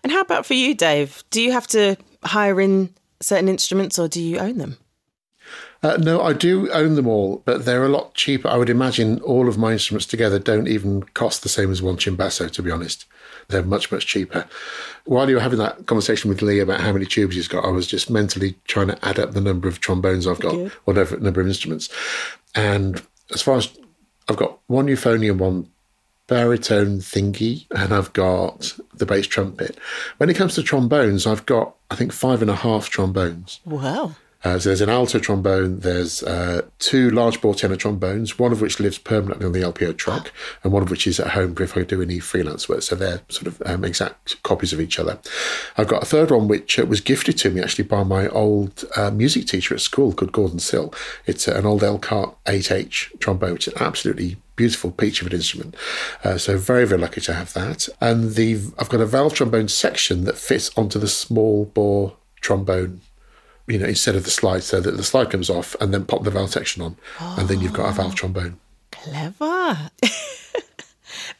And 0.02 0.12
how 0.12 0.20
about 0.20 0.46
for 0.46 0.54
you, 0.54 0.74
Dave? 0.74 1.24
Do 1.30 1.40
you 1.40 1.52
have 1.52 1.66
to 1.68 1.96
hire 2.24 2.60
in 2.60 2.90
certain 3.20 3.48
instruments 3.48 3.98
or 3.98 4.08
do 4.08 4.22
you 4.22 4.38
own 4.38 4.58
them? 4.58 4.76
Uh, 5.82 5.96
no, 5.96 6.22
I 6.22 6.32
do 6.32 6.70
own 6.70 6.94
them 6.94 7.08
all, 7.08 7.42
but 7.44 7.64
they're 7.64 7.84
a 7.84 7.88
lot 7.88 8.14
cheaper. 8.14 8.48
I 8.48 8.56
would 8.56 8.70
imagine 8.70 9.20
all 9.22 9.48
of 9.48 9.58
my 9.58 9.72
instruments 9.72 10.06
together 10.06 10.38
don't 10.38 10.68
even 10.68 11.02
cost 11.02 11.42
the 11.42 11.48
same 11.48 11.72
as 11.72 11.82
one 11.82 11.96
cimbasso, 11.96 12.48
to 12.50 12.62
be 12.62 12.70
honest. 12.70 13.04
They're 13.48 13.64
much, 13.64 13.90
much 13.90 14.06
cheaper. 14.06 14.46
While 15.06 15.28
you 15.28 15.34
were 15.34 15.42
having 15.42 15.58
that 15.58 15.86
conversation 15.86 16.28
with 16.28 16.40
Lee 16.40 16.60
about 16.60 16.80
how 16.80 16.92
many 16.92 17.04
tubes 17.04 17.34
he's 17.34 17.48
got, 17.48 17.64
I 17.64 17.70
was 17.70 17.88
just 17.88 18.10
mentally 18.10 18.54
trying 18.68 18.86
to 18.88 19.04
add 19.04 19.18
up 19.18 19.32
the 19.32 19.40
number 19.40 19.66
of 19.66 19.80
trombones 19.80 20.26
I've 20.26 20.38
got, 20.38 20.54
or 20.86 20.94
the 20.94 21.18
number 21.20 21.40
of 21.40 21.48
instruments. 21.48 21.88
And 22.54 23.02
as 23.32 23.42
far 23.42 23.56
as 23.56 23.68
I've 24.28 24.36
got 24.36 24.58
one 24.68 24.86
euphonium, 24.86 25.38
one 25.38 25.68
baritone 26.28 26.98
thingy, 27.00 27.66
and 27.72 27.92
I've 27.92 28.12
got 28.12 28.78
the 28.94 29.04
bass 29.04 29.26
trumpet. 29.26 29.76
When 30.18 30.30
it 30.30 30.36
comes 30.36 30.54
to 30.54 30.62
trombones, 30.62 31.26
I've 31.26 31.44
got, 31.44 31.74
I 31.90 31.96
think, 31.96 32.12
five 32.12 32.40
and 32.40 32.50
a 32.50 32.54
half 32.54 32.88
trombones. 32.88 33.58
Wow. 33.64 34.14
Uh, 34.44 34.58
so 34.58 34.68
there's 34.68 34.80
an 34.80 34.88
alto 34.88 35.18
trombone, 35.18 35.80
there's 35.80 36.22
uh, 36.22 36.62
two 36.78 37.10
large 37.10 37.40
bore 37.40 37.54
tenor 37.54 37.76
trombones, 37.76 38.38
one 38.38 38.52
of 38.52 38.60
which 38.60 38.80
lives 38.80 38.98
permanently 38.98 39.46
on 39.46 39.52
the 39.52 39.60
LPO 39.60 39.96
truck, 39.96 40.32
and 40.62 40.72
one 40.72 40.82
of 40.82 40.90
which 40.90 41.06
is 41.06 41.20
at 41.20 41.28
home 41.28 41.54
if 41.60 41.76
I 41.76 41.82
do 41.82 42.02
any 42.02 42.18
freelance 42.18 42.68
work. 42.68 42.82
So 42.82 42.96
they're 42.96 43.20
sort 43.28 43.46
of 43.46 43.62
um, 43.64 43.84
exact 43.84 44.42
copies 44.42 44.72
of 44.72 44.80
each 44.80 44.98
other. 44.98 45.18
I've 45.76 45.88
got 45.88 46.02
a 46.02 46.06
third 46.06 46.30
one 46.30 46.48
which 46.48 46.78
uh, 46.78 46.86
was 46.86 47.00
gifted 47.00 47.38
to 47.38 47.50
me 47.50 47.62
actually 47.62 47.84
by 47.84 48.02
my 48.02 48.28
old 48.28 48.84
uh, 48.96 49.10
music 49.10 49.46
teacher 49.46 49.74
at 49.74 49.80
school 49.80 50.12
called 50.12 50.32
Gordon 50.32 50.58
Sill. 50.58 50.92
It's 51.26 51.46
uh, 51.46 51.54
an 51.54 51.66
old 51.66 51.84
Elkhart 51.84 52.36
8H 52.46 53.18
trombone, 53.20 53.52
which 53.52 53.68
is 53.68 53.74
absolutely 53.76 54.36
beautiful 54.56 54.90
peach 54.90 55.20
of 55.20 55.28
an 55.28 55.32
instrument. 55.32 55.76
Uh, 56.24 56.38
so 56.38 56.58
very, 56.58 56.86
very 56.86 57.00
lucky 57.00 57.20
to 57.20 57.32
have 57.32 57.52
that. 57.54 57.88
And 58.00 58.34
the 58.34 58.60
I've 58.78 58.88
got 58.88 59.00
a 59.00 59.06
valve 59.06 59.34
trombone 59.34 59.68
section 59.68 60.24
that 60.24 60.36
fits 60.36 60.76
onto 60.76 60.98
the 60.98 61.08
small 61.08 61.66
bore 61.66 62.16
trombone 62.40 63.00
you 63.72 63.78
know, 63.78 63.86
instead 63.86 64.14
of 64.14 64.24
the 64.24 64.30
slide, 64.30 64.62
so 64.62 64.80
that 64.80 64.96
the 64.98 65.02
slide 65.02 65.30
comes 65.30 65.48
off 65.48 65.74
and 65.80 65.94
then 65.94 66.04
pop 66.04 66.24
the 66.24 66.30
valve 66.30 66.50
section 66.50 66.82
on, 66.82 66.96
and 67.20 67.48
then 67.48 67.60
you've 67.60 67.72
got 67.72 67.86
a 67.86 67.88
ah. 67.88 67.92
valve 67.92 68.14
trombone. 68.14 68.58
Clever. 68.90 69.90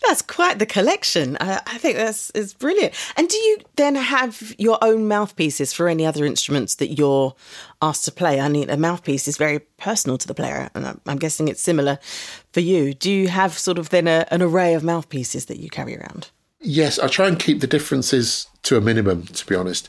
that's 0.06 0.22
quite 0.22 0.58
the 0.58 0.64
collection. 0.64 1.36
I, 1.40 1.60
I 1.66 1.76
think 1.76 1.96
that's 1.96 2.30
is 2.30 2.54
brilliant. 2.54 2.94
And 3.16 3.28
do 3.28 3.36
you 3.36 3.58
then 3.76 3.96
have 3.96 4.54
your 4.56 4.78
own 4.80 5.08
mouthpieces 5.08 5.74
for 5.74 5.88
any 5.88 6.06
other 6.06 6.24
instruments 6.24 6.76
that 6.76 6.94
you're 6.98 7.34
asked 7.82 8.06
to 8.06 8.12
play? 8.12 8.40
I 8.40 8.48
mean, 8.48 8.70
a 8.70 8.78
mouthpiece 8.78 9.28
is 9.28 9.36
very 9.36 9.58
personal 9.58 10.16
to 10.16 10.26
the 10.26 10.34
player, 10.34 10.70
and 10.74 10.86
I'm, 10.86 11.00
I'm 11.06 11.18
guessing 11.18 11.48
it's 11.48 11.60
similar 11.60 11.98
for 12.52 12.60
you. 12.60 12.94
Do 12.94 13.10
you 13.10 13.28
have 13.28 13.58
sort 13.58 13.78
of 13.78 13.90
then 13.90 14.08
a, 14.08 14.26
an 14.30 14.40
array 14.40 14.72
of 14.72 14.82
mouthpieces 14.82 15.46
that 15.46 15.58
you 15.58 15.68
carry 15.68 15.98
around? 15.98 16.30
Yes, 16.62 16.98
I 16.98 17.08
try 17.08 17.28
and 17.28 17.38
keep 17.38 17.60
the 17.60 17.66
differences 17.66 18.46
to 18.62 18.76
a 18.76 18.80
minimum, 18.80 19.26
to 19.26 19.46
be 19.46 19.56
honest. 19.56 19.88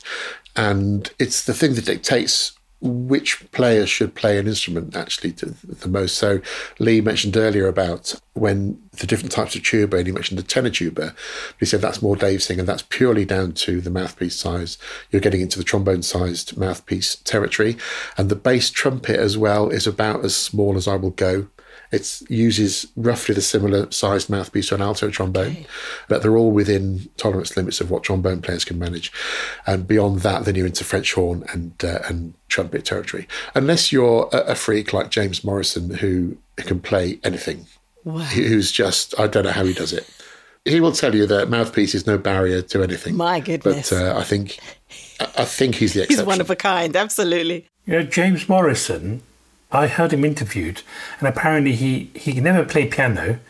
And 0.56 1.10
it's 1.18 1.44
the 1.44 1.54
thing 1.54 1.74
that 1.74 1.84
dictates 1.84 2.52
which 2.80 3.50
player 3.52 3.86
should 3.86 4.14
play 4.14 4.36
an 4.38 4.46
instrument 4.46 4.94
actually 4.94 5.30
the 5.30 5.88
most. 5.88 6.18
So 6.18 6.40
Lee 6.78 7.00
mentioned 7.00 7.34
earlier 7.34 7.66
about 7.66 8.14
when 8.34 8.78
the 8.98 9.06
different 9.06 9.32
types 9.32 9.56
of 9.56 9.62
tuba, 9.62 9.96
and 9.96 10.06
he 10.06 10.12
mentioned 10.12 10.38
the 10.38 10.42
tenor 10.42 10.68
tuba. 10.68 11.14
He 11.58 11.64
said 11.64 11.80
that's 11.80 12.02
more 12.02 12.14
Dave's 12.14 12.46
thing, 12.46 12.58
and 12.58 12.68
that's 12.68 12.82
purely 12.82 13.24
down 13.24 13.52
to 13.52 13.80
the 13.80 13.90
mouthpiece 13.90 14.36
size. 14.36 14.76
You're 15.10 15.22
getting 15.22 15.40
into 15.40 15.56
the 15.58 15.64
trombone-sized 15.64 16.58
mouthpiece 16.58 17.16
territory, 17.16 17.78
and 18.18 18.28
the 18.28 18.36
bass 18.36 18.68
trumpet 18.68 19.18
as 19.18 19.38
well 19.38 19.70
is 19.70 19.86
about 19.86 20.24
as 20.24 20.36
small 20.36 20.76
as 20.76 20.86
I 20.86 20.96
will 20.96 21.10
go. 21.10 21.46
It 21.94 22.22
uses 22.28 22.86
roughly 22.96 23.34
the 23.34 23.40
similar 23.40 23.90
sized 23.90 24.28
mouthpiece 24.28 24.68
to 24.68 24.74
an 24.74 24.82
alto 24.82 25.10
trombone, 25.10 25.66
but 26.08 26.22
they're 26.22 26.36
all 26.36 26.50
within 26.50 27.08
tolerance 27.16 27.56
limits 27.56 27.80
of 27.80 27.90
what 27.90 28.02
trombone 28.02 28.42
players 28.42 28.64
can 28.64 28.78
manage. 28.78 29.12
And 29.66 29.86
beyond 29.86 30.20
that, 30.20 30.44
then 30.44 30.54
you're 30.54 30.66
into 30.66 30.84
French 30.84 31.12
horn 31.14 31.44
and 31.52 31.72
uh, 31.84 32.00
and 32.08 32.34
trumpet 32.48 32.84
territory. 32.84 33.26
Unless 33.54 33.92
you're 33.92 34.28
a, 34.32 34.38
a 34.38 34.54
freak 34.54 34.92
like 34.92 35.10
James 35.10 35.44
Morrison, 35.44 35.94
who 35.94 36.36
can 36.56 36.80
play 36.80 37.18
anything, 37.24 37.66
Wow. 38.04 38.20
who's 38.24 38.70
just 38.72 39.18
I 39.18 39.26
don't 39.26 39.44
know 39.44 39.50
how 39.52 39.64
he 39.64 39.72
does 39.72 39.92
it. 39.92 40.08
He 40.66 40.80
will 40.80 40.92
tell 40.92 41.14
you 41.14 41.26
that 41.26 41.50
mouthpiece 41.50 41.94
is 41.94 42.06
no 42.06 42.16
barrier 42.16 42.62
to 42.62 42.82
anything. 42.82 43.16
My 43.16 43.38
goodness. 43.40 43.90
But 43.90 44.02
uh, 44.02 44.18
I 44.18 44.24
think 44.24 44.58
I 45.20 45.28
I 45.38 45.44
think 45.44 45.74
he's 45.76 45.92
the 45.94 46.02
exception. 46.02 46.18
He's 46.24 46.26
one 46.26 46.40
of 46.40 46.50
a 46.50 46.56
kind, 46.56 46.96
absolutely. 46.96 47.68
You 47.86 47.94
know, 47.94 48.02
James 48.02 48.48
Morrison, 48.48 49.20
I 49.74 49.88
heard 49.88 50.12
him 50.12 50.24
interviewed, 50.24 50.82
and 51.18 51.28
apparently 51.28 51.74
he, 51.74 52.10
he 52.14 52.40
never 52.40 52.64
played 52.64 52.92
piano. 52.92 53.40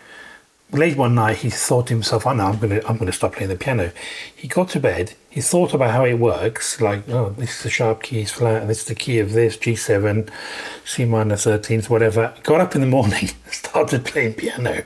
Late 0.72 0.96
one 0.96 1.14
night, 1.14 1.38
he 1.38 1.50
thought 1.50 1.86
to 1.88 1.94
himself, 1.94 2.26
"Oh 2.26 2.32
no, 2.32 2.46
I'm 2.46 2.58
gonna 2.58 2.80
I'm 2.88 2.96
gonna 2.96 3.12
stop 3.12 3.34
playing 3.34 3.50
the 3.50 3.56
piano." 3.56 3.92
He 4.34 4.48
got 4.48 4.70
to 4.70 4.80
bed. 4.80 5.14
He 5.30 5.40
thought 5.40 5.74
about 5.74 5.92
how 5.92 6.04
it 6.04 6.14
works, 6.14 6.80
like, 6.80 7.08
"Oh, 7.08 7.30
this 7.38 7.58
is 7.58 7.62
the 7.62 7.70
sharp 7.70 8.02
keys 8.02 8.32
flat, 8.32 8.62
and 8.62 8.70
this 8.70 8.80
is 8.80 8.86
the 8.86 8.94
key 8.94 9.18
of 9.20 9.32
this 9.32 9.56
G7, 9.56 10.28
C 10.84 11.04
minor 11.04 11.36
13th, 11.36 11.88
whatever." 11.88 12.34
Got 12.42 12.60
up 12.60 12.74
in 12.74 12.80
the 12.80 12.86
morning, 12.88 13.30
started 13.50 14.04
playing 14.04 14.34
piano. 14.34 14.84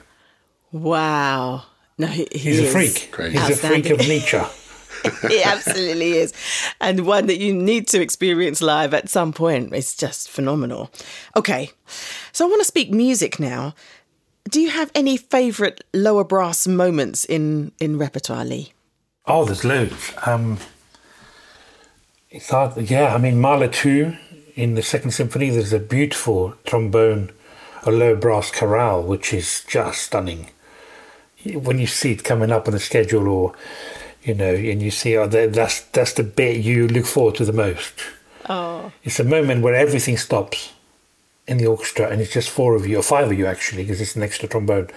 Wow. 0.73 1.62
No, 1.97 2.07
he, 2.09 2.28
he 2.33 2.38
He's 2.38 2.61
a 2.61 2.66
freak. 2.66 3.09
Great. 3.11 3.33
He's 3.33 3.49
a 3.49 3.57
freak 3.57 3.88
of 3.90 4.00
nature. 4.00 4.47
it 5.24 5.46
absolutely 5.46 6.12
is. 6.12 6.32
And 6.80 7.06
one 7.06 7.26
that 7.26 7.38
you 7.38 7.52
need 7.54 7.88
to 7.88 8.00
experience 8.00 8.60
live 8.60 8.94
at 8.94 9.08
some 9.08 9.32
point. 9.32 9.72
It's 9.72 9.96
just 9.96 10.30
phenomenal. 10.30 10.90
Okay, 11.36 11.70
so 12.32 12.46
I 12.46 12.48
want 12.48 12.60
to 12.60 12.66
speak 12.66 12.90
music 12.90 13.38
now. 13.38 13.74
Do 14.48 14.60
you 14.60 14.70
have 14.70 14.90
any 14.94 15.16
favourite 15.16 15.82
lower 15.92 16.24
brass 16.24 16.66
moments 16.66 17.24
in, 17.24 17.72
in 17.80 17.98
repertoire, 17.98 18.44
Lee? 18.44 18.72
Oh, 19.26 19.44
there's 19.44 19.64
loads. 19.64 20.12
Um, 20.24 20.58
it's 22.30 22.48
hard. 22.48 22.76
Yeah, 22.90 23.14
I 23.14 23.18
mean, 23.18 23.40
Mahler 23.40 23.68
2 23.68 24.16
in 24.54 24.74
the 24.74 24.82
Second 24.82 25.10
Symphony, 25.10 25.50
there's 25.50 25.72
a 25.72 25.78
beautiful 25.78 26.54
trombone, 26.64 27.30
a 27.84 27.90
low 27.90 28.16
brass 28.16 28.50
chorale, 28.50 29.02
which 29.02 29.34
is 29.34 29.64
just 29.68 30.02
stunning. 30.02 30.48
When 31.44 31.78
you 31.78 31.86
see 31.86 32.12
it 32.12 32.24
coming 32.24 32.50
up 32.50 32.66
on 32.66 32.72
the 32.72 32.80
schedule, 32.80 33.28
or, 33.28 33.54
you 34.22 34.34
know, 34.34 34.54
and 34.54 34.82
you 34.82 34.90
see, 34.90 35.16
oh, 35.16 35.26
that's, 35.26 35.82
that's 35.82 36.12
the 36.14 36.22
bit 36.22 36.64
you 36.64 36.88
look 36.88 37.06
forward 37.06 37.37
to 37.37 37.44
the 37.44 37.52
most. 37.52 37.94
Oh, 38.48 38.92
It's 39.04 39.20
a 39.20 39.25
moment 39.25 39.62
where 39.62 39.75
everything 39.75 40.16
stops 40.16 40.72
in 41.46 41.58
the 41.58 41.66
orchestra, 41.66 42.08
and 42.08 42.20
it's 42.20 42.32
just 42.32 42.50
four 42.50 42.75
of 42.75 42.87
you, 42.87 42.98
or 42.98 43.02
five 43.02 43.30
of 43.30 43.38
you 43.38 43.46
actually, 43.46 43.82
because 43.84 44.00
it's 44.00 44.16
an 44.16 44.22
extra 44.22 44.48
trombone, 44.48 44.88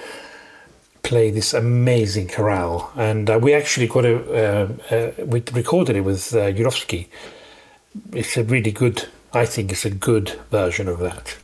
play 1.04 1.32
this 1.32 1.54
amazing 1.54 2.28
chorale. 2.28 2.92
And 2.96 3.30
uh, 3.30 3.40
we 3.42 3.54
actually 3.54 3.88
got 3.88 4.06
a, 4.06 4.16
uh, 4.34 4.94
uh, 4.94 5.26
we 5.26 5.44
recorded 5.54 5.96
it 5.96 6.02
with 6.02 6.34
uh, 6.34 6.52
Jurovsky. 6.52 7.08
It's 8.14 8.38
a 8.38 8.44
really 8.44 8.72
good, 8.72 9.08
I 9.34 9.46
think 9.46 9.72
it's 9.72 9.86
a 9.86 9.90
good 9.90 10.40
version 10.50 10.88
of 10.88 11.00
that. 11.00 11.38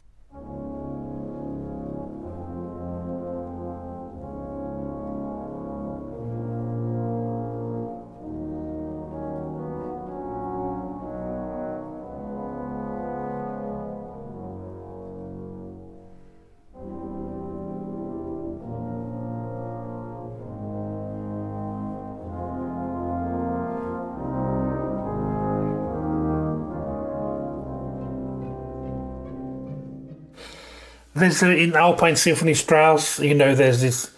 There's 31.17 31.43
a, 31.43 31.55
in 31.55 31.75
Alpine 31.75 32.15
Symphony 32.15 32.53
Strauss, 32.53 33.19
you 33.19 33.33
know, 33.33 33.55
there's 33.55 33.81
this, 33.81 34.11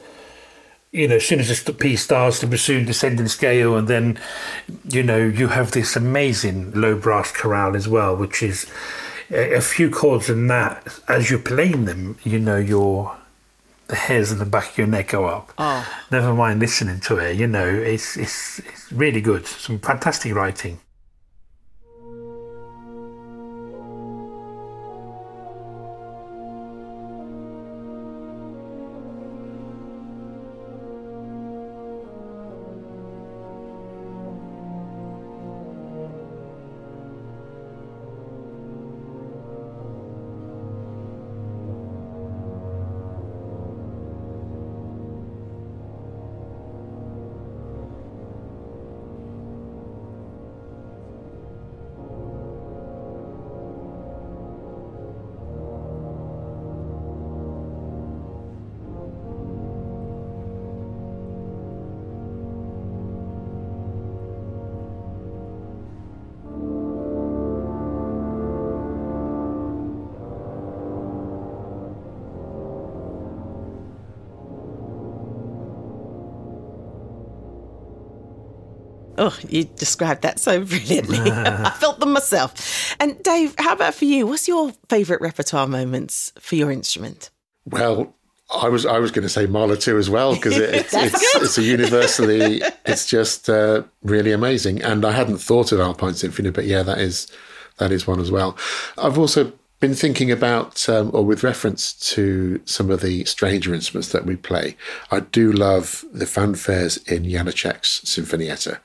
you 0.91 1.07
know, 1.07 1.15
as 1.15 1.25
soon 1.25 1.39
as 1.39 1.63
the 1.63 1.73
piece 1.73 2.03
starts, 2.03 2.39
to 2.39 2.47
bassoon 2.47 2.85
descending 2.85 3.27
scale, 3.27 3.77
and 3.77 3.87
then, 3.87 4.19
you 4.89 5.03
know, 5.03 5.17
you 5.17 5.47
have 5.47 5.71
this 5.71 5.95
amazing 5.95 6.71
low 6.73 6.97
brass 6.97 7.31
chorale 7.31 7.75
as 7.75 7.87
well, 7.87 8.15
which 8.15 8.43
is 8.43 8.69
a, 9.31 9.55
a 9.55 9.61
few 9.61 9.89
chords 9.89 10.29
in 10.29 10.47
that. 10.47 10.99
As 11.07 11.29
you're 11.29 11.39
playing 11.39 11.85
them, 11.85 12.17
you 12.23 12.39
know, 12.39 12.57
your 12.57 13.15
the 13.87 13.95
hairs 13.95 14.31
on 14.31 14.37
the 14.37 14.45
back 14.45 14.69
of 14.69 14.77
your 14.77 14.87
neck 14.87 15.09
go 15.09 15.25
up. 15.25 15.51
Oh. 15.57 15.87
Never 16.11 16.33
mind 16.33 16.59
listening 16.59 16.99
to 17.01 17.17
it. 17.17 17.37
You 17.37 17.47
know, 17.47 17.67
it's 17.67 18.15
it's 18.17 18.59
it's 18.59 18.91
really 18.91 19.19
good. 19.19 19.47
Some 19.47 19.79
fantastic 19.79 20.33
writing. 20.33 20.79
Oh, 79.19 79.37
you 79.47 79.65
described 79.65 80.21
that 80.21 80.39
so 80.39 80.63
brilliantly. 80.65 81.19
I 81.31 81.71
felt 81.71 81.99
them 81.99 82.13
myself. 82.13 82.95
And 82.99 83.21
Dave, 83.21 83.53
how 83.59 83.73
about 83.73 83.93
for 83.93 84.05
you? 84.05 84.25
What's 84.25 84.47
your 84.47 84.71
favourite 84.87 85.21
repertoire 85.21 85.67
moments 85.67 86.31
for 86.39 86.55
your 86.55 86.71
instrument? 86.71 87.29
Well, 87.65 88.15
I 88.55 88.69
was 88.69 88.85
I 88.85 88.97
was 88.97 89.11
going 89.11 89.23
to 89.23 89.29
say 89.29 89.45
Mahler 89.45 89.75
too 89.75 89.97
as 89.97 90.09
well 90.09 90.33
because 90.33 90.57
it, 90.57 90.73
it's 90.73 90.93
it's, 90.93 91.35
it's, 91.35 91.57
a 91.57 91.61
universally 91.61 92.61
it's 92.85 93.05
just 93.05 93.49
uh, 93.49 93.83
really 94.03 94.31
amazing 94.31 94.81
and 94.81 95.05
I 95.05 95.11
hadn't 95.11 95.37
thought 95.37 95.71
of 95.71 95.79
Alpine 95.79 96.15
Symphony 96.15 96.49
but 96.49 96.65
yeah 96.65 96.81
that 96.81 96.97
is 96.97 97.31
that 97.77 97.91
is 97.91 98.07
one 98.07 98.19
as 98.19 98.31
well. 98.31 98.57
I've 98.97 99.19
also 99.19 99.51
been 99.79 99.93
thinking 99.93 100.29
about 100.31 100.89
um, 100.89 101.09
or 101.13 101.23
with 101.23 101.43
reference 101.43 101.93
to 102.13 102.61
some 102.65 102.91
of 102.91 103.01
the 103.01 103.23
stranger 103.25 103.73
instruments 103.73 104.11
that 104.11 104.25
we 104.25 104.35
play. 104.35 104.75
I 105.09 105.21
do 105.21 105.51
love 105.51 106.03
the 106.11 106.25
fanfares 106.25 107.07
in 107.09 107.23
Janacek's 107.23 108.01
Sinfonietta 108.01 108.79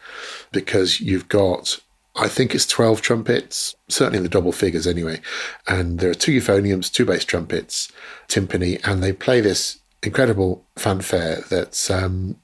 because 0.53 1.01
you've 1.01 1.29
got 1.29 1.81
I 2.17 2.29
think 2.29 2.55
it's 2.55 2.67
12 2.67 3.03
trumpets, 3.03 3.75
certainly 3.89 4.19
in 4.19 4.23
the 4.23 4.29
double 4.29 4.53
figures 4.53 4.87
anyway. 4.87 5.21
And 5.67 5.99
there 5.99 6.11
are 6.11 6.15
two 6.15 6.31
euphoniums, 6.31 6.93
two 6.93 7.05
bass 7.05 7.25
trumpets, 7.25 7.91
timpani, 8.29 8.81
and 8.85 9.03
they 9.03 9.13
play 9.13 9.41
this 9.41 9.81
incredible 10.01 10.65
fanfare 10.77 11.41
that's 11.51 11.91
um, 11.91 12.37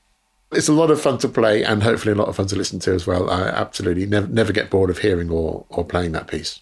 it's 0.51 0.69
a 0.69 0.73
lot 0.73 0.91
of 0.91 1.01
fun 1.01 1.19
to 1.19 1.29
play 1.29 1.63
and 1.63 1.85
hopefully 1.85 2.13
a 2.13 2.17
lot 2.17 2.27
of 2.27 2.35
fun 2.35 2.49
to 2.49 2.57
listen 2.57 2.81
to 2.81 2.93
as 2.93 3.07
well. 3.07 3.31
I 3.31 3.43
absolutely 3.43 4.07
never, 4.07 4.27
never 4.27 4.53
get 4.53 4.71
bored 4.71 4.91
of 4.91 4.99
hearing 4.99 5.31
or, 5.31 5.65
or 5.69 5.85
playing 5.85 6.13
that 6.13 6.27
piece. 6.27 6.61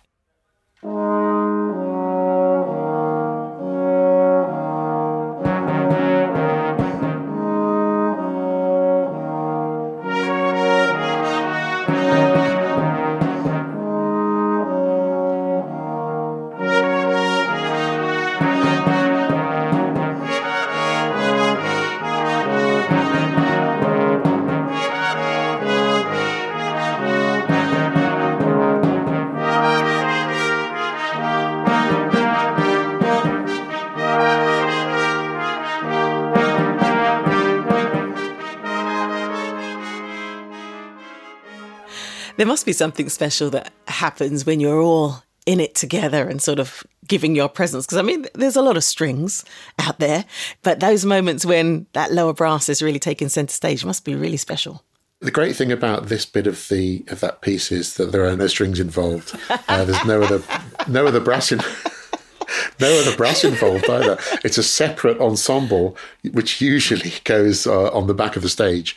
There 42.38 42.46
must 42.46 42.64
be 42.64 42.72
something 42.72 43.08
special 43.08 43.50
that 43.50 43.72
happens 43.88 44.46
when 44.46 44.60
you're 44.60 44.80
all 44.80 45.24
in 45.44 45.58
it 45.58 45.74
together 45.74 46.28
and 46.28 46.40
sort 46.40 46.60
of 46.60 46.84
giving 47.08 47.34
your 47.34 47.48
presence. 47.48 47.84
Because 47.84 47.98
I 47.98 48.02
mean, 48.02 48.26
there's 48.32 48.54
a 48.54 48.62
lot 48.62 48.76
of 48.76 48.84
strings 48.84 49.44
out 49.80 49.98
there, 49.98 50.24
but 50.62 50.78
those 50.78 51.04
moments 51.04 51.44
when 51.44 51.86
that 51.94 52.12
lower 52.12 52.32
brass 52.32 52.68
is 52.68 52.80
really 52.80 53.00
taking 53.00 53.28
centre 53.28 53.52
stage 53.52 53.84
must 53.84 54.04
be 54.04 54.14
really 54.14 54.36
special. 54.36 54.84
The 55.20 55.32
great 55.32 55.56
thing 55.56 55.72
about 55.72 56.06
this 56.06 56.24
bit 56.24 56.46
of 56.46 56.68
the 56.68 57.04
of 57.08 57.18
that 57.18 57.40
piece 57.40 57.72
is 57.72 57.94
that 57.94 58.12
there 58.12 58.24
are 58.24 58.36
no 58.36 58.46
strings 58.46 58.78
involved. 58.78 59.36
Uh, 59.50 59.84
there's 59.84 60.04
no 60.04 60.22
other 60.22 60.40
no 60.86 61.08
other 61.08 61.18
brass 61.18 61.50
in. 61.50 61.58
no 62.80 63.00
other 63.00 63.16
brass 63.16 63.42
involved 63.42 63.90
either. 63.90 64.16
It's 64.44 64.58
a 64.58 64.62
separate 64.62 65.18
ensemble, 65.18 65.96
which 66.30 66.60
usually 66.60 67.14
goes 67.24 67.66
uh, 67.66 67.90
on 67.92 68.06
the 68.06 68.14
back 68.14 68.36
of 68.36 68.42
the 68.42 68.48
stage 68.48 68.96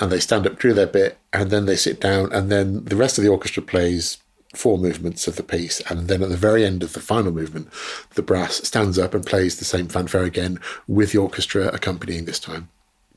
and 0.00 0.10
they 0.10 0.20
stand 0.20 0.46
up, 0.46 0.60
do 0.60 0.72
their 0.72 0.86
bit, 0.86 1.18
and 1.32 1.50
then 1.50 1.66
they 1.66 1.76
sit 1.76 2.00
down, 2.00 2.32
and 2.32 2.50
then 2.50 2.84
the 2.84 2.96
rest 2.96 3.18
of 3.18 3.24
the 3.24 3.30
orchestra 3.30 3.62
plays 3.62 4.18
four 4.54 4.78
movements 4.78 5.28
of 5.28 5.36
the 5.36 5.42
piece, 5.42 5.80
and 5.90 6.08
then 6.08 6.22
at 6.22 6.30
the 6.30 6.36
very 6.36 6.64
end 6.64 6.82
of 6.82 6.92
the 6.92 7.00
final 7.00 7.32
movement, 7.32 7.68
the 8.14 8.22
brass 8.22 8.56
stands 8.66 8.98
up 8.98 9.14
and 9.14 9.26
plays 9.26 9.58
the 9.58 9.64
same 9.64 9.88
fanfare 9.88 10.24
again 10.24 10.58
with 10.86 11.12
the 11.12 11.18
orchestra 11.18 11.68
accompanying 11.68 12.24
this 12.24 12.40
time. 12.40 12.68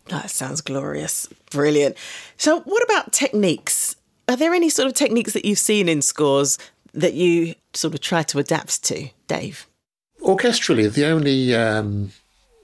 That 0.07 0.29
sounds 0.29 0.61
glorious. 0.61 1.27
Brilliant. 1.51 1.95
So, 2.37 2.61
what 2.61 2.83
about 2.83 3.13
techniques? 3.13 3.95
Are 4.27 4.35
there 4.35 4.53
any 4.53 4.69
sort 4.69 4.87
of 4.87 4.93
techniques 4.93 5.33
that 5.33 5.45
you've 5.45 5.59
seen 5.59 5.87
in 5.87 6.01
scores 6.01 6.57
that 6.93 7.13
you 7.13 7.55
sort 7.73 7.93
of 7.93 8.01
try 8.01 8.23
to 8.23 8.39
adapt 8.39 8.83
to, 8.85 9.09
Dave? 9.27 9.67
Orchestrally, 10.21 10.91
the 10.91 11.05
only 11.05 11.55
um, 11.55 12.11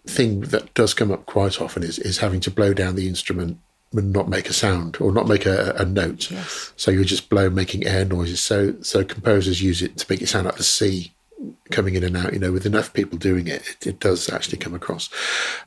thing 0.06 0.42
that 0.42 0.74
does 0.74 0.94
come 0.94 1.12
up 1.12 1.26
quite 1.26 1.62
often 1.62 1.84
is, 1.84 2.00
is 2.00 2.20
having 2.20 2.40
to 2.42 2.52
blow 2.52 2.74
down 2.74 2.96
the 2.96 3.08
instrument 3.08 3.60
and 3.94 4.12
not 4.12 4.28
make 4.28 4.50
a 4.50 4.54
sound 4.54 4.98
or 5.00 5.12
not 5.12 5.28
make 5.28 5.46
a, 5.46 5.74
a 5.78 5.86
note. 5.86 6.30
Yes. 6.30 6.74
So 6.76 6.92
you're 6.92 7.04
just 7.04 7.30
blow, 7.30 7.50
making 7.50 7.86
air 7.86 8.06
noises. 8.06 8.42
So 8.42 8.76
so 8.82 9.04
composers 9.04 9.62
use 9.62 9.82
it 9.82 9.98
to 9.98 10.06
make 10.10 10.22
it 10.22 10.28
sound 10.28 10.46
like 10.46 10.58
the 10.58 10.64
sea 10.64 11.14
coming 11.72 11.96
in 11.96 12.04
and 12.04 12.18
out. 12.18 12.34
You 12.34 12.40
know, 12.40 12.52
with 12.52 12.66
enough 12.66 12.94
people 12.94 13.18
doing 13.18 13.48
it, 13.48 13.68
it, 13.70 13.88
it 13.88 14.00
does 14.00 14.30
actually 14.30 14.58
come 14.58 14.74
across. 14.74 15.10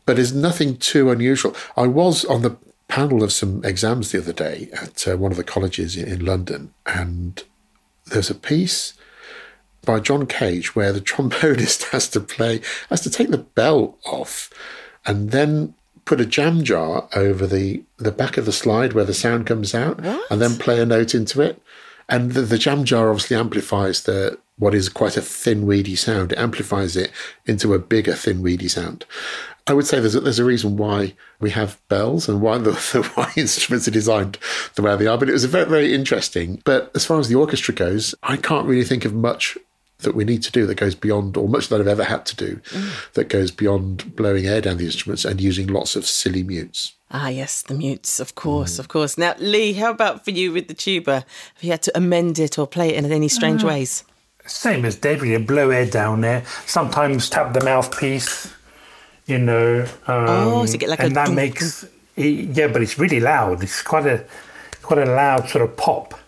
But 0.04 0.16
there's 0.16 0.34
nothing 0.34 0.76
too 0.76 1.10
unusual. 1.10 1.54
I 1.76 1.86
was 1.86 2.24
on 2.24 2.42
the 2.42 2.56
panel 2.88 3.22
of 3.22 3.32
some 3.32 3.64
exams 3.64 4.10
the 4.10 4.18
other 4.18 4.32
day 4.32 4.68
at 4.72 5.06
uh, 5.06 5.16
one 5.16 5.30
of 5.30 5.36
the 5.36 5.44
colleges 5.44 5.96
in, 5.96 6.08
in 6.08 6.24
London, 6.24 6.74
and 6.86 7.42
there's 8.06 8.30
a 8.30 8.34
piece 8.34 8.94
by 9.86 10.00
John 10.00 10.26
Cage 10.26 10.74
where 10.76 10.92
the 10.92 11.00
trombonist 11.00 11.90
has 11.90 12.08
to 12.08 12.20
play 12.20 12.60
has 12.90 13.00
to 13.02 13.10
take 13.10 13.30
the 13.30 13.38
bell 13.38 13.96
off 14.04 14.50
and 15.06 15.30
then 15.30 15.74
put 16.10 16.20
a 16.20 16.26
jam 16.26 16.64
jar 16.64 17.08
over 17.14 17.46
the, 17.46 17.84
the 17.98 18.10
back 18.10 18.36
of 18.36 18.44
the 18.44 18.50
slide 18.50 18.94
where 18.94 19.04
the 19.04 19.14
sound 19.14 19.46
comes 19.46 19.76
out 19.76 20.00
what? 20.00 20.28
and 20.28 20.40
then 20.40 20.58
play 20.58 20.80
a 20.80 20.84
note 20.84 21.14
into 21.14 21.40
it. 21.40 21.62
And 22.08 22.32
the, 22.32 22.40
the 22.40 22.58
jam 22.58 22.84
jar 22.84 23.10
obviously 23.10 23.36
amplifies 23.36 24.02
the 24.02 24.36
what 24.58 24.74
is 24.74 24.88
quite 24.88 25.16
a 25.16 25.22
thin, 25.22 25.66
weedy 25.66 25.94
sound. 25.94 26.32
It 26.32 26.38
amplifies 26.38 26.96
it 26.96 27.12
into 27.46 27.74
a 27.74 27.78
bigger, 27.78 28.16
thin, 28.16 28.42
weedy 28.42 28.66
sound. 28.66 29.04
I 29.68 29.72
would 29.72 29.86
say 29.86 30.00
there's 30.00 30.16
a, 30.16 30.20
there's 30.20 30.40
a 30.40 30.44
reason 30.44 30.76
why 30.76 31.14
we 31.38 31.50
have 31.50 31.80
bells 31.86 32.28
and 32.28 32.40
why 32.40 32.58
the, 32.58 32.72
the 32.92 33.08
why 33.14 33.32
instruments 33.36 33.86
are 33.86 33.92
designed 33.92 34.36
the 34.74 34.82
way 34.82 34.96
they 34.96 35.06
are. 35.06 35.16
But 35.16 35.28
it 35.28 35.32
was 35.32 35.44
a 35.44 35.48
very 35.48 35.70
very 35.70 35.94
interesting. 35.94 36.60
But 36.64 36.90
as 36.96 37.06
far 37.06 37.20
as 37.20 37.28
the 37.28 37.36
orchestra 37.36 37.72
goes, 37.72 38.16
I 38.24 38.36
can't 38.36 38.66
really 38.66 38.84
think 38.84 39.04
of 39.04 39.14
much 39.14 39.56
that 40.02 40.14
we 40.14 40.24
need 40.24 40.42
to 40.42 40.52
do 40.52 40.66
that 40.66 40.76
goes 40.76 40.94
beyond, 40.94 41.36
or 41.36 41.48
much 41.48 41.68
that 41.68 41.80
I've 41.80 41.86
ever 41.88 42.04
had 42.04 42.26
to 42.26 42.36
do, 42.36 42.56
mm. 42.56 43.12
that 43.14 43.28
goes 43.28 43.50
beyond 43.50 44.16
blowing 44.16 44.46
air 44.46 44.60
down 44.60 44.76
the 44.76 44.84
instruments 44.84 45.24
and 45.24 45.40
using 45.40 45.66
lots 45.66 45.96
of 45.96 46.06
silly 46.06 46.42
mutes. 46.42 46.94
Ah, 47.10 47.28
yes, 47.28 47.62
the 47.62 47.74
mutes, 47.74 48.20
of 48.20 48.34
course, 48.34 48.76
mm. 48.76 48.78
of 48.80 48.88
course. 48.88 49.18
Now, 49.18 49.34
Lee, 49.38 49.72
how 49.72 49.90
about 49.90 50.24
for 50.24 50.30
you 50.30 50.52
with 50.52 50.68
the 50.68 50.74
tuba? 50.74 51.24
Have 51.54 51.62
you 51.62 51.70
had 51.70 51.82
to 51.82 51.96
amend 51.96 52.38
it 52.38 52.58
or 52.58 52.66
play 52.66 52.90
it 52.90 52.96
in 52.96 53.10
any 53.10 53.28
strange 53.28 53.64
uh, 53.64 53.68
ways? 53.68 54.04
Same 54.46 54.84
as 54.84 54.96
David, 54.96 55.28
you 55.28 55.38
blow 55.38 55.70
air 55.70 55.86
down 55.86 56.20
there. 56.20 56.44
Sometimes 56.66 57.28
tap 57.28 57.52
the 57.52 57.64
mouthpiece, 57.64 58.52
you 59.26 59.38
know. 59.38 59.82
Um, 60.06 60.24
oh, 60.28 60.66
so 60.66 60.72
you 60.72 60.78
get 60.78 60.88
like 60.88 61.00
and 61.00 61.12
a 61.12 61.14
that 61.14 61.26
dunk. 61.26 61.36
makes 61.36 61.84
it, 62.16 62.56
yeah, 62.56 62.68
but 62.68 62.82
it's 62.82 62.98
really 62.98 63.20
loud. 63.20 63.62
It's 63.62 63.82
quite 63.82 64.06
a 64.06 64.24
quite 64.82 65.06
a 65.06 65.10
loud 65.10 65.48
sort 65.48 65.62
of 65.62 65.76
pop 65.76 66.19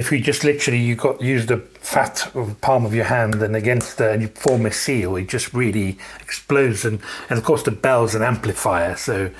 if 0.00 0.10
you 0.10 0.18
just 0.18 0.44
literally 0.44 0.78
you 0.78 0.96
got 0.96 1.20
use 1.20 1.44
the 1.44 1.58
fat 1.58 2.34
of 2.34 2.48
the 2.48 2.54
palm 2.54 2.86
of 2.86 2.94
your 2.94 3.04
hand 3.04 3.42
and 3.42 3.54
against 3.54 3.98
the 3.98 4.10
and 4.10 4.22
you 4.22 4.28
form 4.28 4.64
a 4.64 4.72
seal, 4.72 5.14
it 5.16 5.28
just 5.28 5.52
really 5.52 5.98
explodes 6.20 6.86
and 6.86 7.00
and 7.28 7.38
of 7.38 7.44
course 7.44 7.62
the 7.62 7.70
bell's 7.70 8.14
an 8.14 8.22
amplifier, 8.22 8.96
so 8.96 9.30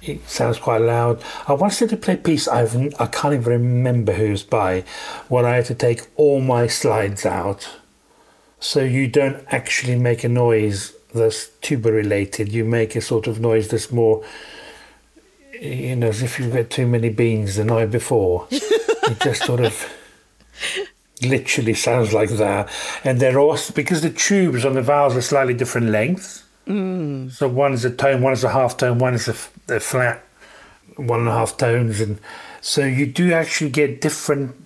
it 0.00 0.28
sounds 0.28 0.58
quite 0.58 0.80
loud. 0.80 1.20
I 1.48 1.54
once 1.54 1.80
did 1.80 1.92
a 1.92 1.96
play 1.96 2.16
piece 2.16 2.46
I've 2.46 2.76
I 3.00 3.06
can't 3.06 3.34
even 3.34 3.64
remember 3.64 4.12
who's 4.12 4.44
by, 4.44 4.84
where 5.26 5.44
I 5.44 5.56
had 5.56 5.64
to 5.66 5.74
take 5.74 6.06
all 6.14 6.40
my 6.40 6.68
slides 6.68 7.26
out, 7.26 7.68
so 8.60 8.84
you 8.84 9.08
don't 9.08 9.44
actually 9.48 9.96
make 9.96 10.22
a 10.22 10.28
noise 10.28 10.94
that's 11.12 11.48
tuba 11.62 11.90
related. 11.90 12.52
You 12.52 12.64
make 12.64 12.94
a 12.94 13.00
sort 13.00 13.26
of 13.26 13.40
noise 13.40 13.66
that's 13.68 13.90
more, 13.90 14.24
you 15.60 15.96
know, 15.96 16.06
as 16.06 16.22
if 16.22 16.38
you've 16.38 16.52
had 16.52 16.70
too 16.70 16.86
many 16.86 17.08
beans 17.08 17.56
the 17.56 17.64
night 17.64 17.90
before. 17.90 18.46
it 18.52 19.20
just 19.20 19.44
sort 19.44 19.60
of 19.60 19.95
literally 21.22 21.74
sounds 21.74 22.12
like 22.12 22.30
that. 22.30 22.70
And 23.04 23.20
they're 23.20 23.38
also 23.38 23.72
because 23.72 24.02
the 24.02 24.10
tubes 24.10 24.64
on 24.64 24.74
the 24.74 24.82
valves 24.82 25.16
are 25.16 25.22
slightly 25.22 25.54
different 25.54 25.88
lengths. 25.88 26.44
Mm. 26.66 27.30
So 27.30 27.48
one 27.48 27.72
is 27.72 27.84
a 27.84 27.90
tone, 27.90 28.22
one 28.22 28.32
is 28.32 28.44
a 28.44 28.50
half 28.50 28.76
tone, 28.76 28.98
one 28.98 29.14
is 29.14 29.28
a, 29.28 29.74
a 29.74 29.80
flat 29.80 30.22
one 30.96 31.20
and 31.20 31.28
a 31.28 31.32
half 31.32 31.56
tones, 31.56 32.00
and 32.00 32.18
so 32.60 32.84
you 32.84 33.06
do 33.06 33.32
actually 33.32 33.70
get 33.70 34.00
different 34.00 34.56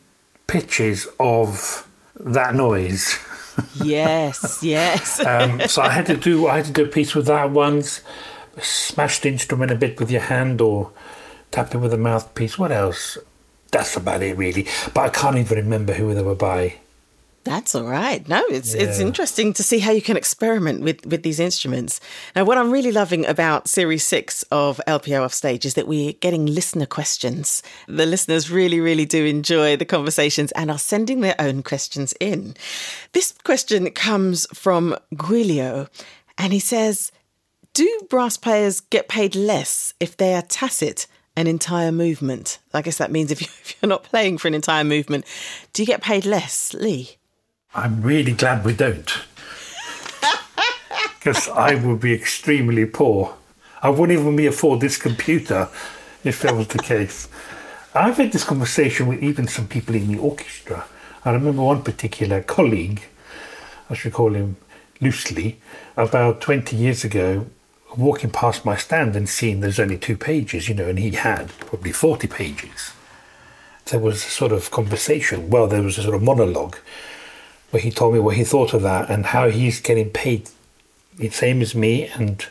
pitches 0.47 1.07
of 1.19 1.89
that 2.19 2.55
noise. 2.55 3.19
yes, 3.83 4.59
yes. 4.63 5.25
um, 5.25 5.61
so 5.67 5.83
I 5.83 5.91
had 5.91 6.07
to 6.07 6.17
do 6.17 6.47
I 6.47 6.57
had 6.57 6.67
to 6.67 6.73
do 6.73 6.85
a 6.85 6.89
piece 6.89 7.15
with 7.15 7.27
that 7.27 7.51
once. 7.51 8.01
Smash 8.61 9.21
the 9.21 9.29
instrument 9.29 9.71
a 9.71 9.77
bit 9.77 9.99
with 9.99 10.11
your 10.11 10.23
hand 10.23 10.61
or 10.61 10.93
tap 11.51 11.75
it 11.75 11.79
with 11.79 11.93
a 11.93 11.99
mouthpiece. 11.99 12.59
What 12.59 12.73
else? 12.73 13.19
That's 13.71 13.97
about 13.97 14.23
it 14.23 14.37
really. 14.37 14.67
But 14.95 15.01
I 15.01 15.09
can't 15.11 15.37
even 15.37 15.59
remember 15.59 15.93
who 15.93 16.15
they 16.15 16.23
were 16.23 16.35
by. 16.35 16.75
That's 17.43 17.75
all 17.75 17.85
right. 17.85 18.29
No, 18.29 18.45
it's 18.51 18.75
yeah. 18.75 18.83
it's 18.83 18.99
interesting 18.99 19.55
to 19.55 19.63
see 19.63 19.79
how 19.79 19.93
you 19.93 20.03
can 20.03 20.19
experiment 20.19 20.83
with 20.83 21.07
with 21.07 21.23
these 21.23 21.41
instruments. 21.41 21.99
Now, 22.37 22.45
what 22.45 22.59
I'm 22.59 22.71
really 22.71 22.93
loving 22.93 23.25
about 23.25 23.67
Series 23.67 24.05
Six 24.05 24.43
of 24.51 24.79
LPO 24.87 25.25
Offstage 25.25 25.65
is 25.65 25.73
that 25.75 25.89
we're 25.89 26.13
getting 26.13 26.45
listener 26.45 26.85
questions. 26.85 27.63
The 27.89 28.05
listeners 28.05 28.51
really, 28.51 28.79
really 28.79 29.07
do 29.07 29.25
enjoy 29.25 29.77
the 29.77 29.87
conversations 29.87 30.53
and 30.53 30.71
are 30.71 30.79
sending 30.79 31.23
their 31.23 31.37
own 31.39 31.63
questions 31.63 32.13
in. 32.21 32.55
This 33.13 33.33
question 33.43 33.91
comes 33.91 34.47
from 34.53 34.95
Giulio, 35.15 35.89
and 36.37 36.53
he 36.53 36.61
says, 36.61 37.11
"Do 37.73 38.07
brass 38.11 38.37
players 38.37 38.81
get 38.81 39.09
paid 39.09 39.35
less 39.35 39.95
if 39.99 40.15
they 40.15 40.35
are 40.35 40.43
tacit?" 40.43 41.07
An 41.37 41.47
entire 41.47 41.93
movement. 41.93 42.59
I 42.75 42.83
guess 42.83 42.99
that 42.99 43.11
means 43.11 43.31
if 43.31 43.77
you're 43.81 43.89
not 43.89 44.05
playing 44.05 44.39
for 44.39 44.49
an 44.49 44.55
entire 44.55 44.85
movement, 44.85 45.25
do 45.73 45.83
you 45.83 45.87
get 45.87 46.03
paid 46.03 46.25
less, 46.25 46.75
Lee? 46.75 47.17
I'm 47.75 48.03
really 48.03 48.33
glad 48.33 48.65
we 48.65 48.75
don't. 48.75 49.11
Because 51.19 51.51
I 51.51 51.75
would 51.75 52.01
be 52.01 52.15
extremely 52.15 52.87
poor. 52.87 53.35
I 53.83 53.91
wouldn't 53.91 54.19
even 54.19 54.37
be 54.37 54.47
afford 54.47 54.81
this 54.81 54.97
computer 54.97 55.69
if 56.25 56.41
that 56.41 56.57
was 56.57 56.69
the 56.69 56.79
case. 56.79 57.29
I've 57.95 58.17
had 58.17 58.33
this 58.33 58.45
conversation 58.45 59.07
with 59.07 59.23
even 59.23 59.47
some 59.47 59.67
people 59.67 59.95
in 59.95 60.09
the 60.09 60.19
orchestra. 60.19 60.87
I 61.25 61.33
remember 61.33 61.63
one 61.63 61.83
particular 61.83 62.43
colleague, 62.43 63.03
I 63.91 63.95
should 63.95 64.15
call 64.15 64.33
him 64.35 64.57
loosely, 65.01 65.61
about 65.97 66.41
20 66.41 66.75
years 66.77 67.05
ago, 67.05 67.47
walking 67.97 68.31
past 68.31 68.65
my 68.65 68.77
stand 68.77 69.17
and 69.17 69.29
seeing 69.29 69.61
there's 69.61 69.81
only 69.81 69.99
two 69.99 70.17
pages, 70.17 70.69
you 70.69 70.75
know, 70.75 70.89
and 70.89 70.99
he 70.99 71.11
had 71.11 71.49
probably 71.59 71.93
40 71.93 72.27
pages. 72.29 72.93
There 73.87 74.01
was 74.01 74.25
a 74.25 74.31
sort 74.31 74.53
of 74.53 74.71
conversation, 74.71 75.51
well, 75.51 75.67
there 75.67 75.83
was 75.83 75.99
a 75.99 76.03
sort 76.03 76.15
of 76.15 76.23
monologue 76.23 76.77
where 77.71 77.83
he 77.83 77.91
told 77.91 78.15
me 78.15 78.21
what 78.21 78.37
he 78.37 78.45
thought 78.45 78.75
of 78.75 78.83
that 78.83 79.11
and 79.11 79.27
how 79.27 79.49
he's 79.49 79.81
getting 79.81 80.11
paid 80.11 80.49
the 81.17 81.31
same 81.31 81.61
as 81.61 81.75
me, 81.75 82.07
and 82.07 82.47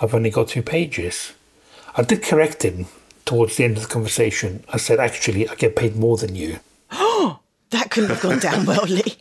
I've 0.00 0.14
only 0.14 0.30
got 0.30 0.48
two 0.48 0.62
pages. 0.62 1.32
I 1.96 2.02
did 2.02 2.22
correct 2.22 2.64
him 2.64 2.86
towards 3.24 3.56
the 3.56 3.64
end 3.64 3.76
of 3.76 3.82
the 3.82 3.88
conversation. 3.88 4.64
I 4.72 4.76
said, 4.76 5.00
actually, 5.00 5.48
I 5.48 5.54
get 5.56 5.76
paid 5.76 5.96
more 5.96 6.16
than 6.16 6.34
you. 6.34 6.60
Oh, 6.92 7.40
that 7.70 7.90
couldn't 7.90 8.10
have 8.10 8.22
gone 8.22 8.38
down 8.38 8.64
well, 8.66 8.84
Lee. 8.84 9.16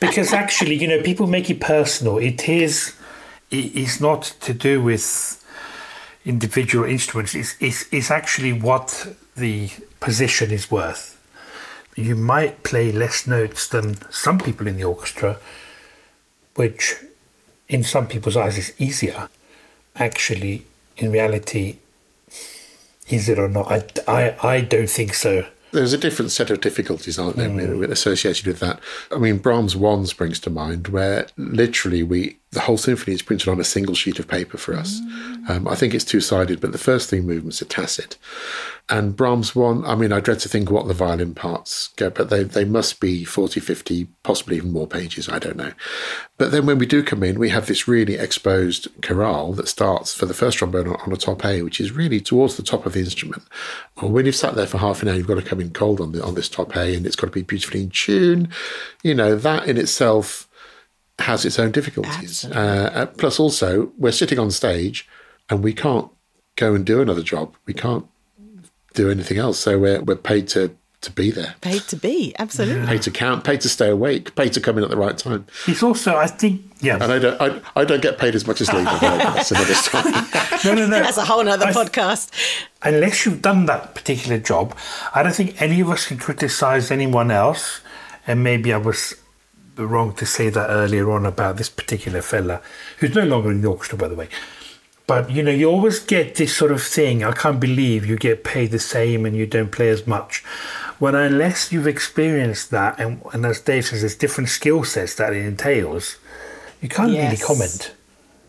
because 0.00 0.32
actually, 0.32 0.74
you 0.74 0.88
know, 0.88 1.02
people 1.02 1.26
make 1.26 1.48
it 1.48 1.60
personal. 1.60 2.18
It 2.18 2.48
is, 2.48 2.94
it's 3.50 4.00
not 4.00 4.22
to 4.40 4.52
do 4.52 4.82
with 4.82 5.44
individual 6.24 6.84
instruments. 6.84 7.34
It's, 7.34 7.56
it's, 7.60 7.92
it's 7.92 8.10
actually 8.10 8.52
what 8.52 9.14
the 9.36 9.70
position 10.00 10.50
is 10.50 10.70
worth 10.70 11.16
you 11.96 12.14
might 12.14 12.62
play 12.62 12.92
less 12.92 13.26
notes 13.26 13.66
than 13.66 13.96
some 14.10 14.38
people 14.38 14.66
in 14.66 14.76
the 14.76 14.84
orchestra, 14.84 15.38
which 16.54 16.96
in 17.68 17.82
some 17.82 18.06
people's 18.06 18.36
eyes 18.36 18.58
is 18.58 18.74
easier. 18.78 19.28
Actually, 19.96 20.66
in 20.98 21.10
reality, 21.10 21.78
is 23.08 23.28
it 23.28 23.38
or 23.38 23.48
not? 23.48 23.70
I, 23.70 23.84
I, 24.06 24.48
I 24.48 24.60
don't 24.60 24.90
think 24.90 25.14
so. 25.14 25.46
There's 25.72 25.94
a 25.94 25.98
different 25.98 26.30
set 26.30 26.50
of 26.50 26.60
difficulties, 26.60 27.18
aren't 27.18 27.36
there, 27.36 27.48
mm. 27.48 27.90
associated 27.90 28.46
with 28.46 28.60
that? 28.60 28.78
I 29.10 29.18
mean, 29.18 29.38
Brahms' 29.38 29.74
One 29.74 30.06
springs 30.06 30.38
to 30.40 30.50
mind, 30.50 30.88
where 30.88 31.26
literally 31.36 32.02
we 32.02 32.36
the 32.56 32.62
whole 32.62 32.78
symphony 32.78 33.14
is 33.14 33.20
printed 33.20 33.48
on 33.50 33.60
a 33.60 33.64
single 33.64 33.94
sheet 33.94 34.18
of 34.18 34.26
paper 34.26 34.56
for 34.56 34.72
us. 34.72 34.98
Mm. 35.02 35.50
Um, 35.50 35.68
I 35.68 35.74
think 35.74 35.92
it's 35.92 36.06
two 36.06 36.22
sided, 36.22 36.58
but 36.58 36.72
the 36.72 36.78
first 36.78 37.10
three 37.10 37.20
movements 37.20 37.60
are 37.60 37.66
tacit. 37.66 38.16
And 38.88 39.14
Brahms 39.14 39.54
one, 39.54 39.84
I 39.84 39.94
mean, 39.94 40.10
I 40.10 40.20
dread 40.20 40.38
to 40.38 40.48
think 40.48 40.70
what 40.70 40.88
the 40.88 40.94
violin 40.94 41.34
parts 41.34 41.88
go, 41.96 42.08
but 42.08 42.30
they, 42.30 42.44
they 42.44 42.64
must 42.64 42.98
be 42.98 43.24
40, 43.24 43.60
50, 43.60 44.06
possibly 44.22 44.56
even 44.56 44.72
more 44.72 44.86
pages. 44.86 45.28
I 45.28 45.38
don't 45.38 45.58
know. 45.58 45.72
But 46.38 46.50
then 46.50 46.64
when 46.64 46.78
we 46.78 46.86
do 46.86 47.02
come 47.02 47.22
in, 47.22 47.38
we 47.38 47.50
have 47.50 47.66
this 47.66 47.86
really 47.86 48.14
exposed 48.14 48.88
chorale 49.02 49.52
that 49.52 49.68
starts 49.68 50.14
for 50.14 50.24
the 50.24 50.32
first 50.32 50.56
trombone 50.56 50.88
on, 50.88 51.12
a 51.12 51.16
top 51.16 51.44
A, 51.44 51.60
which 51.60 51.78
is 51.78 51.92
really 51.92 52.20
towards 52.20 52.56
the 52.56 52.62
top 52.62 52.86
of 52.86 52.94
the 52.94 53.00
instrument. 53.00 53.42
Well, 54.00 54.10
when 54.10 54.24
you've 54.24 54.34
sat 54.34 54.54
there 54.54 54.66
for 54.66 54.78
half 54.78 55.02
an 55.02 55.08
hour, 55.08 55.16
you've 55.16 55.26
got 55.26 55.34
to 55.34 55.42
come 55.42 55.60
in 55.60 55.74
cold 55.74 56.00
on, 56.00 56.12
the, 56.12 56.24
on 56.24 56.34
this 56.34 56.48
top 56.48 56.74
A 56.74 56.96
and 56.96 57.04
it's 57.04 57.16
got 57.16 57.26
to 57.26 57.32
be 57.32 57.42
beautifully 57.42 57.82
in 57.82 57.90
tune. 57.90 58.48
You 59.02 59.14
know, 59.14 59.36
that 59.36 59.68
in 59.68 59.76
itself 59.76 60.48
has 61.18 61.44
its 61.44 61.58
own 61.58 61.72
difficulties. 61.72 62.44
Uh, 62.44 62.90
uh, 62.94 63.06
plus, 63.06 63.40
also, 63.40 63.92
we're 63.98 64.12
sitting 64.12 64.38
on 64.38 64.50
stage 64.50 65.08
and 65.48 65.62
we 65.62 65.72
can't 65.72 66.10
go 66.56 66.74
and 66.74 66.84
do 66.84 67.00
another 67.00 67.22
job. 67.22 67.54
We 67.66 67.74
can't 67.74 68.06
do 68.94 69.10
anything 69.10 69.38
else. 69.38 69.58
So 69.58 69.78
we're 69.78 70.02
we're 70.02 70.16
paid 70.16 70.48
to 70.48 70.76
to 71.02 71.12
be 71.12 71.30
there. 71.30 71.54
Paid 71.60 71.82
to 71.82 71.96
be, 71.96 72.34
absolutely. 72.38 72.86
Paid 72.86 73.02
to 73.02 73.10
count, 73.10 73.44
paid 73.44 73.60
to 73.60 73.68
stay 73.68 73.88
awake, 73.88 74.34
paid 74.34 74.52
to 74.54 74.60
come 74.60 74.76
in 74.78 74.84
at 74.84 74.90
the 74.90 74.96
right 74.96 75.16
time. 75.16 75.46
It's 75.66 75.82
also, 75.82 76.16
I 76.16 76.26
think, 76.26 76.62
yeah. 76.80 76.94
And 76.94 77.04
I 77.04 77.18
don't, 77.18 77.40
I, 77.40 77.60
I 77.76 77.84
don't 77.84 78.02
get 78.02 78.18
paid 78.18 78.34
as 78.34 78.46
much 78.46 78.60
as 78.60 78.72
Lee. 78.72 78.82
that's 78.82 79.50
another 79.52 79.74
story. 79.74 80.10
no, 80.64 80.74
no, 80.74 80.86
no. 80.88 81.00
That's 81.00 81.18
a 81.18 81.24
whole 81.24 81.46
other 81.48 81.66
podcast. 81.66 82.30
Unless 82.82 83.24
you've 83.24 83.42
done 83.42 83.66
that 83.66 83.94
particular 83.94 84.38
job, 84.38 84.76
I 85.14 85.22
don't 85.22 85.34
think 85.34 85.60
any 85.60 85.80
of 85.80 85.90
us 85.90 86.06
can 86.06 86.18
criticise 86.18 86.90
anyone 86.90 87.30
else. 87.30 87.80
And 88.26 88.42
maybe 88.42 88.72
I 88.72 88.78
was 88.78 89.14
wrong 89.76 90.14
to 90.14 90.26
say 90.26 90.48
that 90.50 90.68
earlier 90.68 91.10
on 91.10 91.26
about 91.26 91.56
this 91.56 91.68
particular 91.68 92.22
fella, 92.22 92.60
who's 92.98 93.14
no 93.14 93.24
longer 93.24 93.50
in 93.50 93.60
the 93.60 93.68
orchestra, 93.68 93.98
by 93.98 94.08
the 94.08 94.14
way. 94.14 94.28
But 95.06 95.30
you 95.30 95.42
know, 95.42 95.52
you 95.52 95.70
always 95.70 96.00
get 96.00 96.34
this 96.34 96.56
sort 96.56 96.72
of 96.72 96.82
thing. 96.82 97.22
I 97.22 97.32
can't 97.32 97.60
believe 97.60 98.04
you 98.04 98.16
get 98.16 98.42
paid 98.42 98.72
the 98.72 98.78
same 98.78 99.24
and 99.24 99.36
you 99.36 99.46
don't 99.46 99.70
play 99.70 99.88
as 99.88 100.06
much. 100.06 100.42
Well, 100.98 101.14
unless 101.14 101.70
you've 101.70 101.86
experienced 101.86 102.70
that, 102.70 102.98
and, 102.98 103.22
and 103.32 103.44
as 103.46 103.60
Dave 103.60 103.86
says, 103.86 104.00
there's 104.00 104.16
different 104.16 104.48
skill 104.48 104.82
sets 104.82 105.14
that 105.16 105.32
it 105.32 105.44
entails, 105.44 106.16
you 106.80 106.88
can't 106.88 107.12
yes. 107.12 107.30
really 107.30 107.42
comment. 107.42 107.94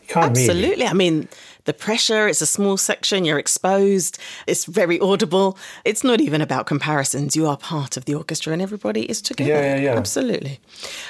You 0.02 0.14
can't 0.14 0.32
Absolutely. 0.32 0.70
Really. 0.70 0.88
I 0.88 0.94
mean, 0.94 1.28
the 1.68 1.74
pressure, 1.74 2.28
it's 2.28 2.42
a 2.42 2.48
small 2.48 2.78
section, 2.78 3.26
you're 3.26 3.38
exposed, 3.38 4.18
it's 4.48 4.66
very 4.66 5.00
audible. 5.00 5.58
It's 5.86 6.04
not 6.04 6.20
even 6.20 6.42
about 6.42 6.66
comparisons. 6.66 7.36
You 7.36 7.46
are 7.46 7.58
part 7.58 7.98
of 7.98 8.06
the 8.06 8.16
orchestra 8.16 8.54
and 8.54 8.62
everybody 8.62 9.04
is 9.04 9.22
together. 9.22 9.52
Yeah, 9.52 9.76
yeah, 9.76 9.82
yeah. 9.82 9.98
Absolutely. 9.98 10.60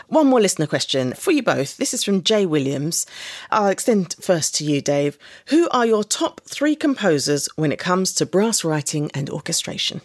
One 0.07 0.27
more 0.27 0.41
listener 0.41 0.67
question 0.67 1.13
for 1.13 1.31
you 1.31 1.43
both. 1.43 1.77
This 1.77 1.93
is 1.93 2.03
from 2.03 2.23
Jay 2.23 2.45
Williams. 2.45 3.05
I'll 3.51 3.67
extend 3.67 4.15
first 4.19 4.55
to 4.55 4.65
you, 4.65 4.81
Dave. 4.81 5.17
Who 5.47 5.69
are 5.69 5.85
your 5.85 6.03
top 6.03 6.41
three 6.41 6.75
composers 6.75 7.47
when 7.55 7.71
it 7.71 7.79
comes 7.79 8.11
to 8.15 8.25
brass 8.25 8.63
writing 8.63 9.11
and 9.13 9.29
orchestration? 9.29 10.01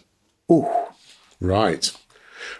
Oh, 0.47 0.93
right. 1.41 1.91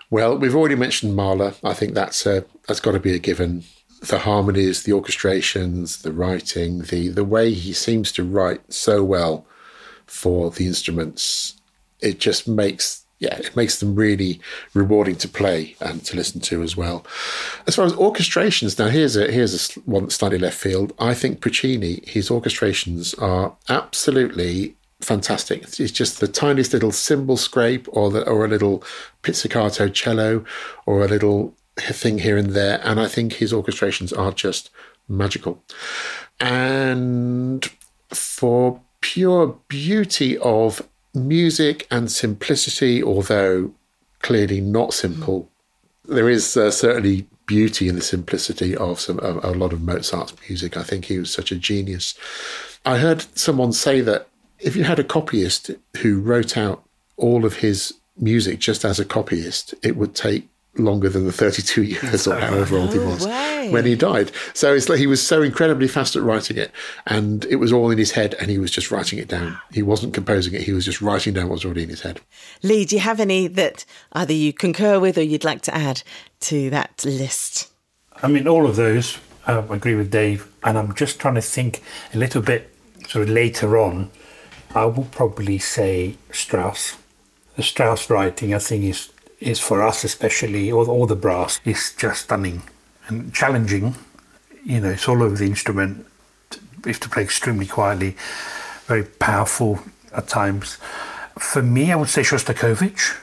Well, 0.10 0.38
we've 0.38 0.56
already 0.56 0.76
mentioned 0.76 1.16
Mahler. 1.16 1.54
I 1.64 1.74
think 1.74 1.94
that's 1.94 2.26
a, 2.26 2.44
that's 2.68 2.80
got 2.80 2.94
to 2.94 3.00
be 3.00 3.14
a 3.14 3.20
given 3.20 3.64
the 4.08 4.20
harmonies, 4.20 4.84
the 4.84 4.92
orchestrations, 4.92 6.02
the 6.02 6.12
writing, 6.12 6.80
the 6.84 7.10
the 7.10 7.24
way 7.24 7.54
he 7.54 7.74
seems 7.74 8.12
to 8.14 8.24
write 8.24 8.74
so 8.74 9.04
well 9.04 9.46
for 10.06 10.52
the 10.52 10.68
instruments, 10.68 11.56
it 12.02 12.20
just 12.20 12.48
makes 12.48 13.06
yeah, 13.20 13.38
it 13.38 13.56
makes 13.56 13.80
them 13.80 13.96
really 13.96 14.42
rewarding 14.74 15.16
to 15.16 15.30
play 15.30 15.78
and 15.80 16.04
to 16.06 16.18
listen 16.18 16.42
to 16.42 16.62
as 16.62 16.76
well. 16.76 17.06
As 17.66 17.76
far 17.76 17.86
as 17.86 17.94
orchestrations, 17.94 18.78
now 18.78 18.90
here's 18.90 19.16
a 19.16 19.32
here's 19.32 19.78
a 19.78 19.80
one 19.82 20.10
slightly 20.10 20.38
left 20.38 20.58
field. 20.58 20.94
I 21.00 21.14
think 21.14 21.40
Puccini, 21.40 22.04
his 22.06 22.30
orchestrations 22.30 23.20
are 23.22 23.56
absolutely 23.70 24.76
fantastic. 25.00 25.64
It's 25.80 25.92
just 25.92 26.20
the 26.20 26.28
tiniest 26.28 26.74
little 26.74 26.92
cymbal 26.92 27.38
scrape, 27.38 27.88
or 27.92 28.10
the, 28.10 28.28
or 28.28 28.44
a 28.44 28.50
little 28.50 28.84
pizzicato 29.22 29.88
cello, 29.88 30.44
or 30.86 31.04
a 31.04 31.08
little 31.08 31.56
thing 31.78 32.20
here 32.20 32.38
and 32.38 32.52
there. 32.52 32.80
And 32.84 33.00
I 33.00 33.08
think 33.08 33.34
his 33.34 33.54
orchestrations 33.54 34.18
are 34.18 34.32
just 34.32 34.70
magical. 35.08 35.62
And 36.40 37.66
for 38.10 38.82
pure 39.02 39.58
beauty 39.68 40.38
of 40.38 40.88
music 41.14 41.88
and 41.92 42.12
simplicity, 42.12 43.04
although 43.04 43.72
clearly 44.22 44.62
not 44.62 44.94
simple, 44.94 45.50
there 46.06 46.30
is 46.30 46.58
uh, 46.58 46.72
certainly 46.72 47.28
beauty 47.46 47.88
in 47.88 47.96
the 47.96 48.02
simplicity 48.02 48.76
of 48.76 49.00
some 49.00 49.20
a, 49.20 49.40
a 49.44 49.52
lot 49.52 49.74
of 49.74 49.82
Mozart's 49.82 50.34
music. 50.48 50.78
I 50.78 50.84
think 50.84 51.06
he 51.06 51.20
was 51.20 51.32
such 51.32 51.52
a 51.52 51.56
genius. 51.56 52.14
I 52.86 52.98
heard 52.98 53.26
someone 53.38 53.74
say 53.74 54.02
that 54.02 54.28
if 54.60 54.76
you 54.76 54.84
had 54.84 55.00
a 55.00 55.04
copyist 55.04 55.72
who 55.98 56.22
wrote 56.22 56.58
out 56.58 56.84
all 57.18 57.46
of 57.46 57.58
his 57.58 57.94
music 58.18 58.60
just 58.60 58.86
as 58.86 59.00
a 59.00 59.06
copyist, 59.06 59.74
it 59.84 59.96
would 59.98 60.16
take 60.16 60.48
longer 60.76 61.08
than 61.10 61.26
the 61.26 61.32
32 61.32 61.84
years 61.84 62.28
or 62.28 62.40
however 62.40 62.78
old 62.78 62.94
he 62.94 63.00
was 63.00 63.26
way. 63.26 63.70
when 63.72 63.86
he 63.86 63.96
died. 63.96 64.32
So 64.54 64.74
it's 64.74 64.90
like 64.90 65.00
he 65.00 65.08
was 65.08 65.26
so 65.26 65.42
incredibly 65.42 65.88
fast 65.88 66.16
at 66.16 66.24
writing 66.24 66.58
it, 66.58 66.72
and 67.06 67.46
it 67.46 67.58
was 67.58 67.72
all 67.72 67.92
in 67.92 67.98
his 67.98 68.12
head, 68.12 68.36
and 68.40 68.50
he 68.50 68.58
was 68.58 68.72
just 68.72 68.92
writing 68.92 69.20
it 69.20 69.28
down. 69.28 69.58
He 69.72 69.84
wasn't 69.84 70.14
composing 70.14 70.54
it; 70.54 70.62
he 70.62 70.74
was 70.74 70.86
just 70.86 71.02
writing 71.02 71.34
down 71.34 71.46
what 71.46 71.56
was 71.56 71.66
already 71.66 71.84
in 71.84 71.90
his 71.90 72.02
head. 72.02 72.22
Lee, 72.64 72.86
do 72.86 72.96
you 72.96 73.02
have 73.02 73.20
any 73.20 73.48
that 73.48 73.86
either 74.14 74.34
you 74.34 74.54
concur 74.54 75.00
with 75.00 75.18
or 75.18 75.24
you'd 75.24 75.44
like 75.44 75.62
to 75.64 75.76
add 75.76 76.04
to 76.42 76.70
that 76.72 77.04
list? 77.06 77.72
I 78.22 78.28
mean, 78.28 78.48
all 78.48 78.66
of 78.66 78.76
those. 78.76 79.20
Um, 79.46 79.68
I 79.70 79.76
agree 79.76 79.96
with 79.96 80.10
Dave, 80.10 80.48
and 80.64 80.78
I'm 80.78 80.96
just 80.96 81.20
trying 81.20 81.36
to 81.36 81.42
think 81.42 81.84
a 82.14 82.18
little 82.18 82.42
bit 82.42 82.74
sort 83.10 83.24
of 83.24 83.30
later 83.30 83.78
on. 83.78 84.10
I 84.74 84.86
will 84.86 85.04
probably 85.12 85.60
say 85.60 86.16
Strauss. 86.32 86.98
The 87.58 87.62
Strauss 87.64 88.10
writing, 88.10 88.56
I 88.56 88.60
think, 88.60 88.86
is 88.86 89.10
is 89.44 89.60
for 89.60 89.84
us 89.84 90.04
especially, 90.04 90.72
or 90.72 90.86
all 90.88 91.06
the 91.06 91.16
brass, 91.16 91.60
is 91.66 91.94
just 91.98 92.24
stunning 92.24 92.64
and 93.08 93.34
challenging. 93.34 93.96
You 94.64 94.80
know, 94.80 94.90
it's 94.90 95.08
all 95.08 95.22
over 95.22 95.36
the 95.36 95.46
instrument. 95.46 96.06
You 96.52 96.92
have 96.92 97.00
to 97.02 97.10
play 97.10 97.24
extremely 97.24 97.66
quietly, 97.66 98.16
very 98.88 99.04
powerful 99.04 99.80
at 100.14 100.28
times. 100.28 100.78
For 101.38 101.62
me, 101.62 101.92
I 101.92 101.96
would 101.96 102.10
say 102.10 102.22
Shostakovich 102.22 103.18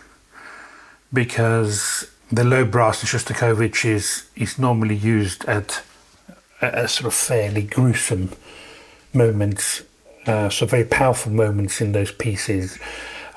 because 1.12 2.06
the 2.30 2.44
low 2.44 2.64
brass 2.64 3.02
in 3.02 3.08
Shostakovich 3.08 3.84
is 3.84 4.24
is 4.36 4.58
normally 4.58 4.94
used 4.94 5.44
at 5.46 5.82
a, 6.60 6.84
a 6.84 6.88
sort 6.88 7.06
of 7.06 7.14
fairly 7.14 7.62
gruesome 7.62 8.30
moments, 9.12 9.82
uh, 10.26 10.48
so 10.48 10.66
very 10.66 10.84
powerful 10.84 11.32
moments 11.32 11.80
in 11.80 11.92
those 11.92 12.12
pieces. 12.12 12.78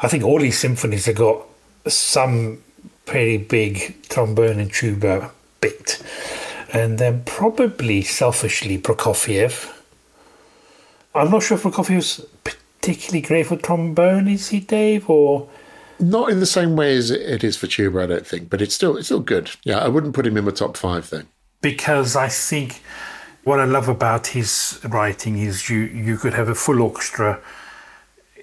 I 0.02 0.08
think 0.08 0.24
all 0.24 0.39
these 0.39 0.60
symphonies 0.60 1.06
have 1.06 1.15
got 1.15 1.46
some 1.88 2.62
pretty 3.06 3.38
big 3.38 4.08
trombone 4.10 4.60
and 4.60 4.72
tuba 4.72 5.32
bit, 5.62 6.02
and 6.72 7.00
then 7.00 7.24
probably 7.26 8.02
selfishly 8.02 8.78
Prokofiev. 8.78 9.72
I'm 11.16 11.30
not 11.30 11.44
sure 11.44 11.58
if 11.58 11.63
Prokofiev's 11.63 12.26
particularly 12.44 13.22
great 13.22 13.48
for 13.48 13.56
trombone, 13.56 14.28
is 14.28 14.50
he, 14.50 14.60
Dave? 14.60 15.10
Or 15.10 15.48
not 16.00 16.30
in 16.30 16.39
the 16.39 16.46
same 16.46 16.76
way 16.76 16.96
as 16.96 17.12
it 17.12 17.44
is 17.44 17.56
for 17.56 17.68
tuba, 17.68 18.04
I 18.04 18.06
don't 18.08 18.28
think, 18.28 18.50
but 18.50 18.62
it's 18.62 18.76
still 18.76 18.98
it's 18.98 19.08
still 19.08 19.20
good. 19.20 19.52
Yeah, 19.63 19.80
I 19.80 19.88
wouldn't 19.88 20.16
put 20.16 20.28
him 20.28 20.38
in 20.38 20.46
my 20.46 20.52
top 20.52 20.78
five 20.78 21.10
though. 21.10 21.24
Because 21.62 22.16
I 22.16 22.28
think 22.28 22.82
what 23.44 23.60
I 23.60 23.66
love 23.66 23.88
about 23.88 24.28
his 24.28 24.80
writing 24.84 25.38
is 25.38 25.70
you 25.70 25.80
you 25.80 26.18
could 26.18 26.34
have 26.34 26.50
a 26.50 26.56
full 26.56 26.82
orchestra 26.82 27.39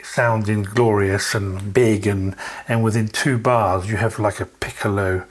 sounding 0.03 0.63
glorious 0.63 1.35
and 1.35 1.73
big 1.73 2.07
and 2.07 2.35
and 2.69 2.83
within 2.83 3.09
two 3.09 3.39
bars 3.39 3.89
you 3.89 3.97
have 3.97 4.19
like 4.19 4.41
a 4.41 4.47
piccolo 4.47 5.25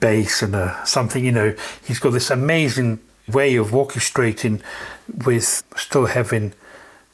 bass 0.00 0.42
and 0.42 0.54
a 0.54 0.80
something 0.84 1.24
you 1.24 1.32
know. 1.32 1.54
He's 1.84 1.98
got 1.98 2.10
this 2.10 2.30
amazing 2.30 3.00
way 3.28 3.56
of 3.56 3.68
orchestrating 3.68 4.60
with 5.24 5.62
still 5.76 6.06
having 6.06 6.52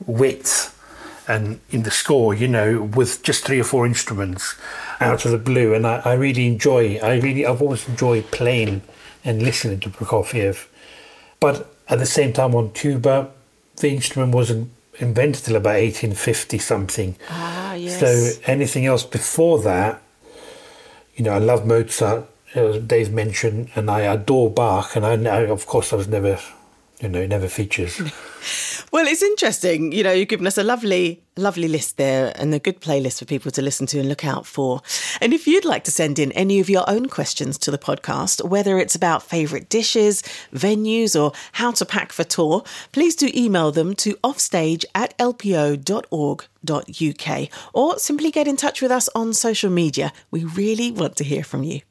width 0.07 0.75
and 1.29 1.61
in 1.71 1.83
the 1.83 1.91
score 1.91 2.33
you 2.35 2.49
know 2.49 2.83
with 2.83 3.23
just 3.23 3.45
three 3.45 3.61
or 3.61 3.65
four 3.65 3.85
instruments 3.87 4.55
out 5.01 5.25
of 5.25 5.31
the 5.31 5.39
blue. 5.39 5.75
And 5.75 5.87
I, 5.87 6.01
I 6.05 6.15
really 6.15 6.47
enjoy 6.47 6.99
I 6.99 7.17
really 7.17 7.45
I've 7.47 7.63
always 7.63 7.87
enjoyed 7.89 8.31
playing 8.31 8.83
and 9.25 9.43
listening 9.43 9.81
to 9.81 9.91
Prokofiev. 9.91 10.67
But 11.41 11.73
at 11.89 11.99
the 11.99 12.07
same 12.07 12.33
time 12.33 12.55
on 12.55 12.73
tuba 12.73 13.31
the 13.77 13.91
instrument 13.91 14.35
wasn't 14.35 14.71
invented 14.99 15.45
till 15.45 15.57
about 15.57 15.77
1850 15.77 16.59
something. 16.59 17.17
Ah, 17.31 17.75
yes. 17.75 18.01
So 18.01 18.41
anything 18.51 18.87
else 18.87 19.05
before 19.05 19.61
that, 19.63 20.03
you 21.15 21.25
know, 21.25 21.33
I 21.33 21.39
love 21.39 21.67
Mozart, 21.67 22.25
as 22.55 22.79
Dave 22.83 23.13
mentioned, 23.13 23.71
and 23.75 23.91
I 23.91 24.01
adore 24.01 24.51
Bach, 24.51 24.97
and 24.97 25.05
I, 25.05 25.13
I 25.13 25.47
of 25.47 25.67
course 25.67 25.93
I 25.93 25.97
was 25.97 26.09
never 26.09 26.39
you 27.01 27.09
know, 27.09 27.21
it 27.21 27.29
never 27.29 27.49
features. 27.49 27.99
well, 28.93 29.07
it's 29.07 29.23
interesting. 29.23 29.93
You 29.93 30.03
know, 30.03 30.13
you've 30.13 30.29
given 30.29 30.47
us 30.47 30.59
a 30.59 30.63
lovely, 30.63 31.23
lovely 31.37 31.69
list 31.69 31.97
there 31.97 32.33
and 32.37 32.53
a 32.55 32.59
good 32.59 32.81
playlist 32.81 33.21
for 33.21 33.25
people 33.25 33.51
to 33.53 33.63
listen 33.63 33.87
to 33.89 34.01
and 34.01 34.09
look 34.09 34.25
out 34.25 34.47
for. 34.47 34.81
And 35.21 35.33
if 35.33 35.47
you'd 35.47 35.65
like 35.65 35.85
to 35.85 35.91
send 35.91 36.19
in 36.19 36.33
any 36.33 36.59
of 36.61 36.69
your 36.69 36.89
own 36.89 37.07
questions 37.07 37.57
to 37.59 37.71
the 37.71 37.79
podcast, 37.79 38.45
whether 38.49 38.79
it's 38.79 38.95
about 38.95 39.23
favourite 39.23 39.69
dishes, 39.69 40.23
venues, 40.53 41.21
or 41.21 41.33
how 41.53 41.71
to 41.73 41.85
pack 41.85 42.13
for 42.13 42.25
tour, 42.25 42.65
please 42.93 43.15
do 43.15 43.31
email 43.35 43.71
them 43.71 43.95
to 43.97 44.19
offstage 44.23 44.85
at 44.95 45.17
lpo.org.uk 45.19 45.79
or 47.73 47.99
simply 47.99 48.31
get 48.31 48.49
in 48.49 48.57
touch 48.57 48.83
with 48.83 48.91
us 48.91 49.09
on 49.15 49.33
social 49.33 49.71
media. 49.71 50.13
We 50.31 50.45
really 50.45 50.91
want 50.91 51.17
to 51.17 51.25
hear 51.25 51.45
from 51.45 51.63
you. 51.63 51.83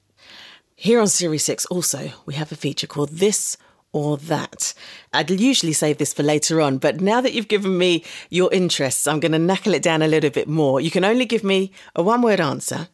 Here 0.79 0.99
on 0.99 1.07
Series 1.07 1.43
6, 1.43 1.65
also, 1.67 2.11
we 2.27 2.35
have 2.35 2.51
a 2.51 2.55
feature 2.55 2.85
called 2.85 3.09
This 3.09 3.57
or 3.97 4.17
that. 4.17 4.73
I'd 5.11 5.31
usually 5.31 5.73
save 5.73 5.97
this 5.97 6.13
for 6.13 6.23
later 6.23 6.61
on, 6.61 6.77
but 6.77 7.01
now 7.01 7.19
that 7.21 7.33
you've 7.33 7.47
given 7.47 7.77
me 7.77 8.03
your 8.29 8.53
interests, 8.53 9.07
I'm 9.07 9.19
going 9.19 9.31
to 9.31 9.39
knuckle 9.39 9.73
it 9.73 9.81
down 9.81 10.03
a 10.03 10.07
little 10.07 10.29
bit 10.29 10.47
more. 10.47 10.79
You 10.79 10.91
can 10.91 11.03
only 11.03 11.25
give 11.25 11.43
me 11.43 11.71
a 11.95 12.03
one 12.03 12.21
word 12.21 12.39
answer. 12.39 12.89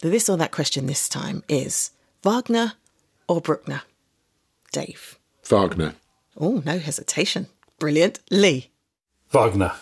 The 0.00 0.08
this 0.08 0.28
or 0.28 0.36
that 0.38 0.52
question 0.52 0.86
this 0.86 1.08
time 1.08 1.42
is 1.48 1.90
Wagner 2.22 2.72
or 3.28 3.40
Bruckner? 3.40 3.82
Dave. 4.72 5.18
Wagner. 5.44 5.94
Oh, 6.38 6.62
no 6.64 6.78
hesitation. 6.78 7.48
Brilliant. 7.78 8.20
Lee. 8.30 8.70
Wagner. 9.30 9.72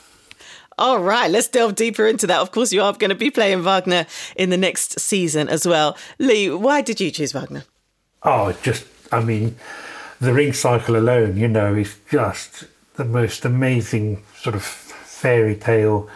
All 0.78 1.00
right, 1.00 1.30
let's 1.30 1.48
delve 1.48 1.74
deeper 1.74 2.06
into 2.06 2.26
that. 2.26 2.40
Of 2.40 2.50
course, 2.50 2.72
you 2.72 2.82
are 2.82 2.92
going 2.92 3.08
to 3.10 3.14
be 3.14 3.30
playing 3.30 3.62
Wagner 3.62 4.06
in 4.34 4.50
the 4.50 4.58
next 4.58 5.00
season 5.00 5.48
as 5.48 5.66
well. 5.66 5.96
Lee, 6.18 6.50
why 6.50 6.82
did 6.82 7.00
you 7.00 7.10
choose 7.10 7.32
Wagner? 7.32 7.64
Oh, 8.22 8.52
just, 8.62 8.84
I 9.12 9.20
mean, 9.20 9.56
the 10.20 10.32
ring 10.32 10.52
cycle 10.52 10.96
alone, 10.96 11.36
you 11.36 11.48
know, 11.48 11.74
is 11.74 11.96
just 12.10 12.64
the 12.94 13.04
most 13.04 13.44
amazing 13.44 14.22
sort 14.36 14.54
of 14.54 14.62
fairy 14.62 15.56
tale, 15.56 16.08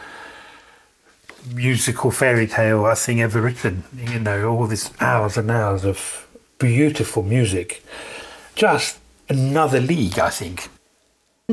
musical 1.54 2.10
fairy 2.10 2.46
tale 2.46 2.84
I 2.84 2.94
think 2.94 3.20
ever 3.20 3.40
written. 3.40 3.84
You 3.94 4.20
know, 4.20 4.48
all 4.48 4.66
these 4.66 4.90
hours 5.00 5.36
and 5.36 5.50
hours 5.50 5.84
of 5.84 6.26
beautiful 6.58 7.22
music. 7.22 7.84
Just 8.54 8.98
another 9.28 9.80
league, 9.80 10.18
I 10.18 10.30
think. 10.30 10.68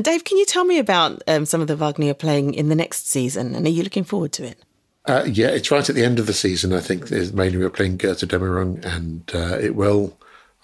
Dave, 0.00 0.24
can 0.24 0.36
you 0.36 0.44
tell 0.44 0.64
me 0.64 0.78
about 0.78 1.22
um, 1.26 1.44
some 1.44 1.60
of 1.60 1.66
the 1.66 1.74
Wagner 1.74 2.06
you're 2.06 2.14
playing 2.14 2.54
in 2.54 2.68
the 2.68 2.74
next 2.76 3.08
season? 3.08 3.54
And 3.54 3.66
are 3.66 3.70
you 3.70 3.82
looking 3.82 4.04
forward 4.04 4.32
to 4.34 4.44
it? 4.44 4.58
Uh, 5.06 5.24
yeah, 5.26 5.48
it's 5.48 5.70
right 5.70 5.88
at 5.88 5.96
the 5.96 6.04
end 6.04 6.18
of 6.18 6.26
the 6.26 6.34
season. 6.34 6.72
I 6.72 6.80
think 6.80 7.10
mainly 7.10 7.56
we're 7.56 7.70
playing 7.70 7.96
Goethe 7.96 8.18
Götterdämmerung, 8.18 8.84
and 8.84 9.30
uh, 9.34 9.58
it 9.58 9.74
will 9.74 10.16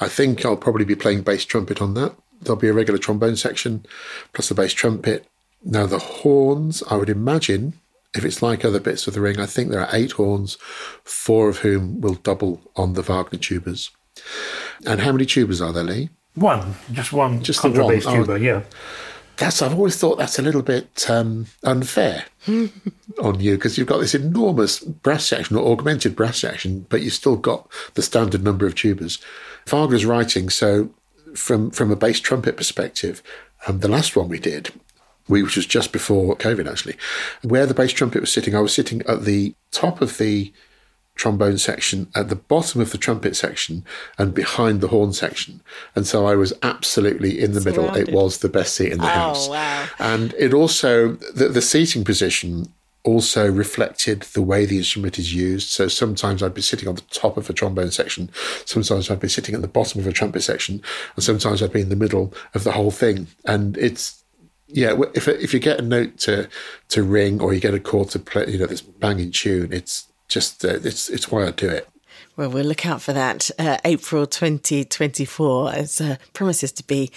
I 0.04 0.08
think 0.08 0.44
I'll 0.44 0.56
probably 0.56 0.84
be 0.84 0.94
playing 0.94 1.22
bass 1.22 1.46
trumpet 1.46 1.80
on 1.80 1.94
that. 1.94 2.14
There'll 2.42 2.60
be 2.60 2.68
a 2.68 2.74
regular 2.74 2.98
trombone 2.98 3.36
section 3.36 3.86
plus 4.34 4.50
the 4.50 4.54
bass 4.54 4.74
trumpet. 4.74 5.26
Now, 5.64 5.86
the 5.86 5.98
horns, 5.98 6.82
I 6.90 6.96
would 6.96 7.08
imagine, 7.08 7.72
if 8.14 8.22
it's 8.22 8.42
like 8.42 8.66
other 8.66 8.80
bits 8.80 9.06
of 9.06 9.14
the 9.14 9.22
ring, 9.22 9.40
I 9.40 9.46
think 9.46 9.70
there 9.70 9.80
are 9.80 9.88
eight 9.94 10.12
horns, 10.12 10.58
four 11.04 11.48
of 11.48 11.58
whom 11.58 12.02
will 12.02 12.16
double 12.16 12.60
on 12.76 12.92
the 12.92 13.02
Wagner 13.02 13.38
tubas. 13.38 13.90
And 14.84 15.00
how 15.00 15.12
many 15.12 15.24
tubas 15.24 15.66
are 15.66 15.72
there, 15.72 15.84
Lee? 15.84 16.10
One, 16.34 16.74
just 16.92 17.14
one 17.14 17.42
just 17.42 17.60
contrabass 17.60 18.04
oh, 18.06 18.16
tuba, 18.16 18.32
oh, 18.32 18.36
yeah. 18.36 18.62
That's 19.36 19.62
I've 19.62 19.74
always 19.74 19.96
thought 19.96 20.18
that's 20.18 20.38
a 20.38 20.42
little 20.42 20.62
bit 20.62 21.08
um, 21.10 21.46
unfair 21.64 22.24
on 22.46 23.40
you 23.40 23.56
because 23.56 23.76
you've 23.76 23.88
got 23.88 23.98
this 23.98 24.14
enormous 24.14 24.80
brass 24.80 25.26
section 25.26 25.56
or 25.56 25.72
augmented 25.72 26.14
brass 26.14 26.38
section, 26.38 26.86
but 26.88 27.02
you've 27.02 27.14
still 27.14 27.36
got 27.36 27.68
the 27.94 28.02
standard 28.02 28.44
number 28.44 28.66
of 28.66 28.74
tubas. 28.74 29.20
Wagner's 29.66 30.04
writing, 30.04 30.50
so 30.50 30.90
from 31.34 31.70
from 31.70 31.90
a 31.90 31.96
bass 31.96 32.20
trumpet 32.20 32.56
perspective, 32.56 33.22
um, 33.66 33.80
the 33.80 33.88
last 33.88 34.14
one 34.14 34.28
we 34.28 34.38
did, 34.38 34.70
we, 35.28 35.42
which 35.42 35.56
was 35.56 35.66
just 35.66 35.92
before 35.92 36.36
COVID 36.36 36.70
actually, 36.70 36.96
where 37.42 37.66
the 37.66 37.74
bass 37.74 37.92
trumpet 37.92 38.20
was 38.20 38.32
sitting, 38.32 38.54
I 38.54 38.60
was 38.60 38.74
sitting 38.74 39.02
at 39.02 39.24
the 39.24 39.54
top 39.72 40.00
of 40.00 40.18
the 40.18 40.52
trombone 41.14 41.58
section, 41.58 42.08
at 42.14 42.28
the 42.28 42.36
bottom 42.36 42.80
of 42.80 42.90
the 42.90 42.98
trumpet 42.98 43.36
section, 43.36 43.84
and 44.18 44.34
behind 44.34 44.80
the 44.80 44.88
horn 44.88 45.12
section. 45.12 45.60
And 45.94 46.06
so 46.06 46.26
I 46.26 46.34
was 46.34 46.52
absolutely 46.62 47.40
in 47.40 47.52
the 47.52 47.60
Surrounded. 47.60 47.82
middle. 47.82 48.08
It 48.08 48.12
was 48.12 48.38
the 48.38 48.48
best 48.48 48.74
seat 48.74 48.92
in 48.92 48.98
the 48.98 49.04
oh, 49.04 49.08
house. 49.08 49.48
Wow. 49.48 49.86
And 49.98 50.34
it 50.38 50.52
also, 50.52 51.12
the, 51.34 51.48
the 51.48 51.62
seating 51.62 52.04
position 52.04 52.72
also 53.04 53.50
reflected 53.50 54.22
the 54.32 54.42
way 54.42 54.64
the 54.64 54.78
instrument 54.78 55.18
is 55.18 55.34
used. 55.34 55.68
So 55.68 55.88
sometimes 55.88 56.42
I'd 56.42 56.54
be 56.54 56.62
sitting 56.62 56.88
on 56.88 56.94
the 56.94 57.02
top 57.02 57.36
of 57.36 57.48
a 57.48 57.52
trombone 57.52 57.90
section, 57.90 58.30
sometimes 58.64 59.10
I'd 59.10 59.20
be 59.20 59.28
sitting 59.28 59.54
at 59.54 59.60
the 59.60 59.68
bottom 59.68 60.00
of 60.00 60.06
a 60.06 60.12
trumpet 60.12 60.42
section, 60.42 60.82
and 61.14 61.22
sometimes 61.22 61.62
I'd 61.62 61.72
be 61.72 61.82
in 61.82 61.90
the 61.90 61.96
middle 61.96 62.32
of 62.54 62.64
the 62.64 62.72
whole 62.72 62.90
thing. 62.90 63.28
And 63.44 63.76
it's 63.76 64.24
yeah, 64.66 64.98
if 65.14 65.28
if 65.28 65.52
you 65.52 65.60
get 65.60 65.78
a 65.78 65.82
note 65.82 66.18
to 66.20 66.48
to 66.88 67.02
ring 67.02 67.40
or 67.40 67.52
you 67.52 67.60
get 67.60 67.74
a 67.74 67.80
chord 67.80 68.08
to 68.10 68.18
play, 68.18 68.50
you 68.50 68.58
know, 68.58 68.66
this 68.66 68.80
banging 68.80 69.30
tune, 69.30 69.72
it's 69.72 70.08
just 70.34 70.64
uh, 70.64 70.80
it's 70.82 71.08
it's 71.08 71.30
why 71.30 71.46
I 71.46 71.52
do 71.52 71.68
it. 71.68 71.88
Well, 72.36 72.50
we'll 72.50 72.64
look 72.64 72.84
out 72.84 73.00
for 73.00 73.12
that. 73.12 73.50
Uh, 73.58 73.78
April 73.84 74.26
2024 74.26 75.72
as 75.72 76.00
uh, 76.00 76.16
promises 76.32 76.72
to 76.72 76.84
be 76.84 77.12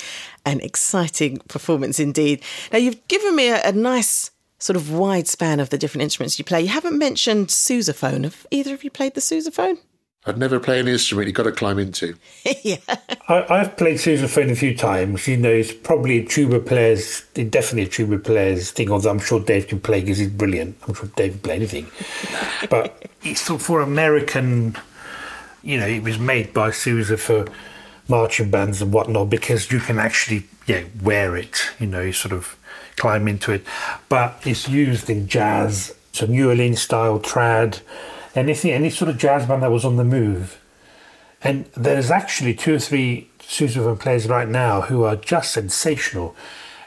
an 0.45 0.59
exciting 0.61 1.37
performance 1.47 1.99
indeed. 1.99 2.43
Now, 2.71 2.77
you've 2.77 3.07
given 3.07 3.35
me 3.35 3.49
a, 3.49 3.67
a 3.67 3.71
nice 3.71 4.29
sort 4.59 4.77
of 4.77 4.91
wide 4.91 5.27
span 5.27 5.59
of 5.59 5.71
the 5.71 5.77
different 5.77 6.03
instruments 6.03 6.37
you 6.37 6.45
play. 6.45 6.61
You 6.61 6.67
haven't 6.67 6.99
mentioned 6.99 7.47
sousaphone. 7.47 8.23
Have 8.25 8.45
either 8.51 8.75
of 8.75 8.83
you 8.83 8.91
played 8.91 9.15
the 9.15 9.21
sousaphone? 9.21 9.79
I'd 10.27 10.37
never 10.37 10.59
play 10.59 10.81
an 10.81 10.89
instrument 10.89 11.27
you've 11.27 11.35
got 11.35 11.43
to 11.43 11.53
climb 11.53 11.79
into. 11.79 12.15
yeah. 12.63 12.77
I, 13.29 13.59
have 13.59 13.77
played 13.77 13.95
sousaphone 13.95 14.51
a 14.51 14.55
few 14.55 14.75
times. 14.75 15.25
You 15.25 15.37
know, 15.37 15.49
it's 15.49 15.71
probably 15.71 16.19
a 16.19 16.25
tuba 16.25 16.59
player's, 16.59 17.21
definitely 17.33 17.83
a 17.83 17.87
tuba 17.87 18.19
player's 18.19 18.71
thing, 18.71 18.91
although 18.91 19.09
I'm 19.09 19.19
sure 19.19 19.39
Dave 19.39 19.67
can 19.67 19.79
play 19.79 20.01
because 20.01 20.17
he's 20.17 20.29
brilliant. 20.29 20.77
I'm 20.85 20.93
sure 20.93 21.09
Dave 21.15 21.31
can 21.31 21.39
play 21.39 21.55
anything. 21.55 21.87
but 22.69 23.05
it's 23.23 23.41
for 23.41 23.79
American, 23.79 24.75
you 25.63 25.79
know, 25.79 25.87
it 25.87 26.03
was 26.03 26.19
made 26.19 26.53
by 26.53 26.71
Sousa 26.71 27.17
for 27.17 27.45
marching 28.09 28.51
bands 28.51 28.81
and 28.81 28.91
whatnot 28.91 29.29
because 29.29 29.71
you 29.71 29.79
can 29.79 29.97
actually, 29.97 30.43
yeah, 30.65 30.83
wear 31.01 31.37
it, 31.37 31.61
you 31.79 31.87
know, 31.87 32.01
you 32.01 32.11
sort 32.11 32.33
of 32.33 32.57
climb 32.97 33.29
into 33.29 33.53
it. 33.53 33.65
But 34.09 34.41
it's 34.45 34.67
used 34.67 35.09
in 35.09 35.29
jazz, 35.29 35.95
so 36.11 36.25
New 36.25 36.49
Orleans 36.49 36.81
style 36.81 37.19
trad, 37.19 37.79
anything, 38.37 38.71
any 38.71 38.89
sort 38.89 39.09
of 39.09 39.17
jazz 39.17 39.45
band 39.45 39.63
that 39.63 39.71
was 39.71 39.85
on 39.85 39.97
the 39.97 40.03
move. 40.03 40.61
And 41.43 41.65
there's 41.75 42.09
actually 42.09 42.53
two 42.53 42.75
or 42.75 42.79
three 42.79 43.29
sousaphone 43.39 43.99
players 43.99 44.27
right 44.27 44.47
now 44.47 44.81
who 44.81 45.03
are 45.03 45.15
just 45.15 45.51
sensational. 45.51 46.35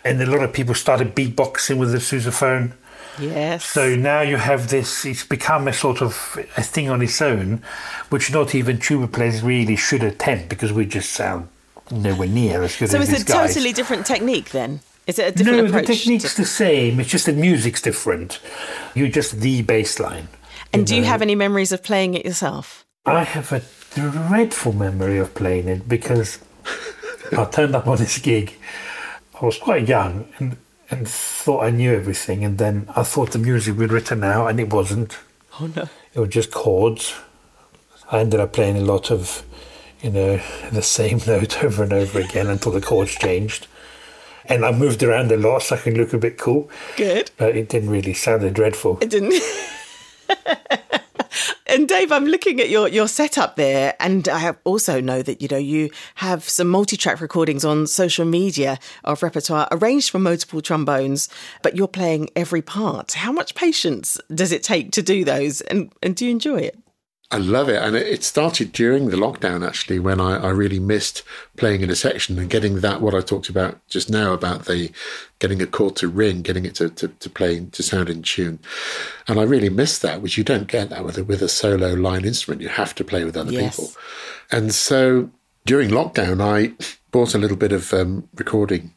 And 0.04 0.20
a 0.20 0.26
lot 0.26 0.42
of 0.42 0.52
people 0.52 0.74
started 0.74 1.14
beatboxing 1.14 1.78
with 1.78 1.92
the 1.92 1.98
sousaphone. 1.98 2.72
Yes. 3.18 3.64
So 3.64 3.94
now 3.96 4.22
you 4.22 4.36
have 4.36 4.68
this, 4.70 5.04
it's 5.04 5.24
become 5.24 5.68
a 5.68 5.72
sort 5.72 6.00
of 6.00 6.38
a 6.56 6.62
thing 6.62 6.88
on 6.88 7.02
its 7.02 7.20
own, 7.20 7.62
which 8.08 8.32
not 8.32 8.54
even 8.54 8.78
tuba 8.78 9.08
players 9.08 9.42
really 9.42 9.76
should 9.76 10.02
attempt 10.02 10.48
because 10.48 10.72
we 10.72 10.86
just 10.86 11.10
sound 11.12 11.48
nowhere 11.90 12.28
near 12.28 12.62
as 12.62 12.76
good 12.76 12.88
so 12.88 12.98
as 12.98 13.12
it's 13.12 13.22
a 13.22 13.26
guys. 13.26 13.54
totally 13.54 13.72
different 13.72 14.06
technique 14.06 14.50
then? 14.50 14.80
Is 15.06 15.18
it 15.18 15.34
a 15.34 15.36
different 15.36 15.70
no, 15.72 15.80
the 15.80 15.86
technique's 15.86 16.34
to- 16.34 16.42
the 16.42 16.46
same. 16.46 17.00
It's 17.00 17.10
just 17.10 17.26
the 17.26 17.32
music's 17.32 17.82
different. 17.82 18.38
You're 18.94 19.08
just 19.08 19.40
the 19.40 19.62
bass 19.62 19.98
line. 19.98 20.28
And 20.72 20.86
do 20.86 20.94
you 20.96 21.04
have 21.04 21.22
any 21.22 21.34
memories 21.34 21.72
of 21.72 21.82
playing 21.82 22.14
it 22.14 22.24
yourself? 22.24 22.84
I 23.06 23.24
have 23.24 23.52
a 23.52 23.62
dreadful 23.94 24.72
memory 24.72 25.18
of 25.18 25.34
playing 25.34 25.68
it 25.68 25.88
because 25.88 26.38
I 27.36 27.44
turned 27.46 27.74
up 27.74 27.86
on 27.86 27.98
this 27.98 28.18
gig. 28.18 28.54
I 29.40 29.44
was 29.44 29.58
quite 29.58 29.88
young 29.88 30.28
and, 30.38 30.56
and 30.90 31.08
thought 31.08 31.64
I 31.64 31.70
knew 31.70 31.94
everything, 31.94 32.44
and 32.44 32.58
then 32.58 32.88
I 32.94 33.02
thought 33.02 33.32
the 33.32 33.38
music 33.38 33.76
was 33.78 33.90
written 33.90 34.22
out, 34.22 34.48
and 34.48 34.60
it 34.60 34.72
wasn't. 34.72 35.16
Oh 35.60 35.70
no. 35.74 35.88
It 36.14 36.20
was 36.20 36.28
just 36.28 36.50
chords. 36.50 37.14
I 38.10 38.20
ended 38.20 38.40
up 38.40 38.52
playing 38.52 38.76
a 38.76 38.80
lot 38.80 39.10
of, 39.10 39.44
you 40.02 40.10
know, 40.10 40.40
the 40.72 40.82
same 40.82 41.20
note 41.26 41.62
over 41.62 41.84
and 41.84 41.92
over 41.92 42.20
again 42.20 42.48
until 42.48 42.72
the 42.72 42.80
chords 42.80 43.14
changed. 43.14 43.66
And 44.46 44.64
I 44.64 44.72
moved 44.72 45.02
around 45.02 45.30
a 45.30 45.36
lot 45.36 45.62
so 45.62 45.76
I 45.76 45.78
could 45.78 45.96
look 45.96 46.12
a 46.12 46.18
bit 46.18 46.36
cool, 46.36 46.70
Good. 46.96 47.30
but 47.36 47.56
it 47.56 47.68
didn't 47.68 47.90
really 47.90 48.14
sound 48.14 48.52
dreadful. 48.54 48.98
It 49.00 49.10
didn't. 49.10 49.34
and 51.66 51.88
Dave, 51.88 52.12
I'm 52.12 52.26
looking 52.26 52.60
at 52.60 52.68
your 52.68 52.88
your 52.88 53.08
setup 53.08 53.56
there, 53.56 53.94
and 54.00 54.28
I 54.28 54.54
also 54.64 55.00
know 55.00 55.22
that 55.22 55.40
you 55.40 55.48
know 55.48 55.56
you 55.56 55.90
have 56.16 56.48
some 56.48 56.68
multi-track 56.68 57.20
recordings 57.20 57.64
on 57.64 57.86
social 57.86 58.24
media 58.24 58.78
of 59.04 59.22
repertoire 59.22 59.68
arranged 59.70 60.10
for 60.10 60.18
multiple 60.18 60.60
trombones, 60.60 61.28
but 61.62 61.76
you're 61.76 61.88
playing 61.88 62.30
every 62.34 62.62
part. 62.62 63.12
How 63.12 63.32
much 63.32 63.54
patience 63.54 64.18
does 64.34 64.52
it 64.52 64.62
take 64.62 64.92
to 64.92 65.02
do 65.02 65.24
those, 65.24 65.60
and 65.62 65.92
and 66.02 66.16
do 66.16 66.24
you 66.24 66.30
enjoy 66.30 66.60
it? 66.60 66.78
I 67.32 67.38
love 67.38 67.68
it. 67.68 67.80
And 67.80 67.94
it 67.94 68.24
started 68.24 68.72
during 68.72 69.10
the 69.10 69.16
lockdown, 69.16 69.64
actually, 69.64 70.00
when 70.00 70.20
I, 70.20 70.36
I 70.38 70.48
really 70.48 70.80
missed 70.80 71.22
playing 71.56 71.80
in 71.80 71.88
a 71.88 71.94
section 71.94 72.38
and 72.40 72.50
getting 72.50 72.80
that, 72.80 73.00
what 73.00 73.14
I 73.14 73.20
talked 73.20 73.48
about 73.48 73.78
just 73.88 74.10
now 74.10 74.32
about 74.32 74.64
the 74.64 74.90
getting 75.38 75.62
a 75.62 75.66
chord 75.66 75.94
to 75.96 76.08
ring, 76.08 76.42
getting 76.42 76.64
it 76.66 76.74
to, 76.76 76.90
to, 76.90 77.06
to 77.08 77.30
play, 77.30 77.64
to 77.64 77.82
sound 77.84 78.10
in 78.10 78.22
tune. 78.22 78.58
And 79.28 79.38
I 79.38 79.44
really 79.44 79.68
missed 79.68 80.02
that, 80.02 80.22
which 80.22 80.36
you 80.36 80.42
don't 80.42 80.66
get 80.66 80.90
that 80.90 81.04
with 81.04 81.18
a, 81.18 81.24
with 81.24 81.40
a 81.40 81.48
solo 81.48 81.92
line 81.94 82.24
instrument. 82.24 82.62
You 82.62 82.68
have 82.68 82.96
to 82.96 83.04
play 83.04 83.22
with 83.24 83.36
other 83.36 83.52
Yes. 83.52 83.76
people. 83.76 83.92
And 84.50 84.74
so 84.74 85.30
during 85.66 85.90
lockdown, 85.90 86.40
I 86.40 86.72
bought 87.12 87.34
a 87.34 87.38
little 87.38 87.56
bit 87.56 87.70
of 87.70 87.94
um, 87.94 88.28
recording 88.34 88.92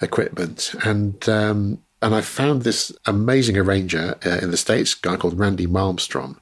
equipment 0.00 0.74
and 0.84 1.28
um, 1.28 1.82
and 2.02 2.14
I 2.14 2.20
found 2.20 2.62
this 2.62 2.92
amazing 3.06 3.56
arranger 3.56 4.18
uh, 4.26 4.38
in 4.42 4.50
the 4.50 4.56
States, 4.56 4.94
a 4.94 5.00
guy 5.00 5.16
called 5.16 5.38
Randy 5.38 5.66
Malmstrom, 5.66 6.36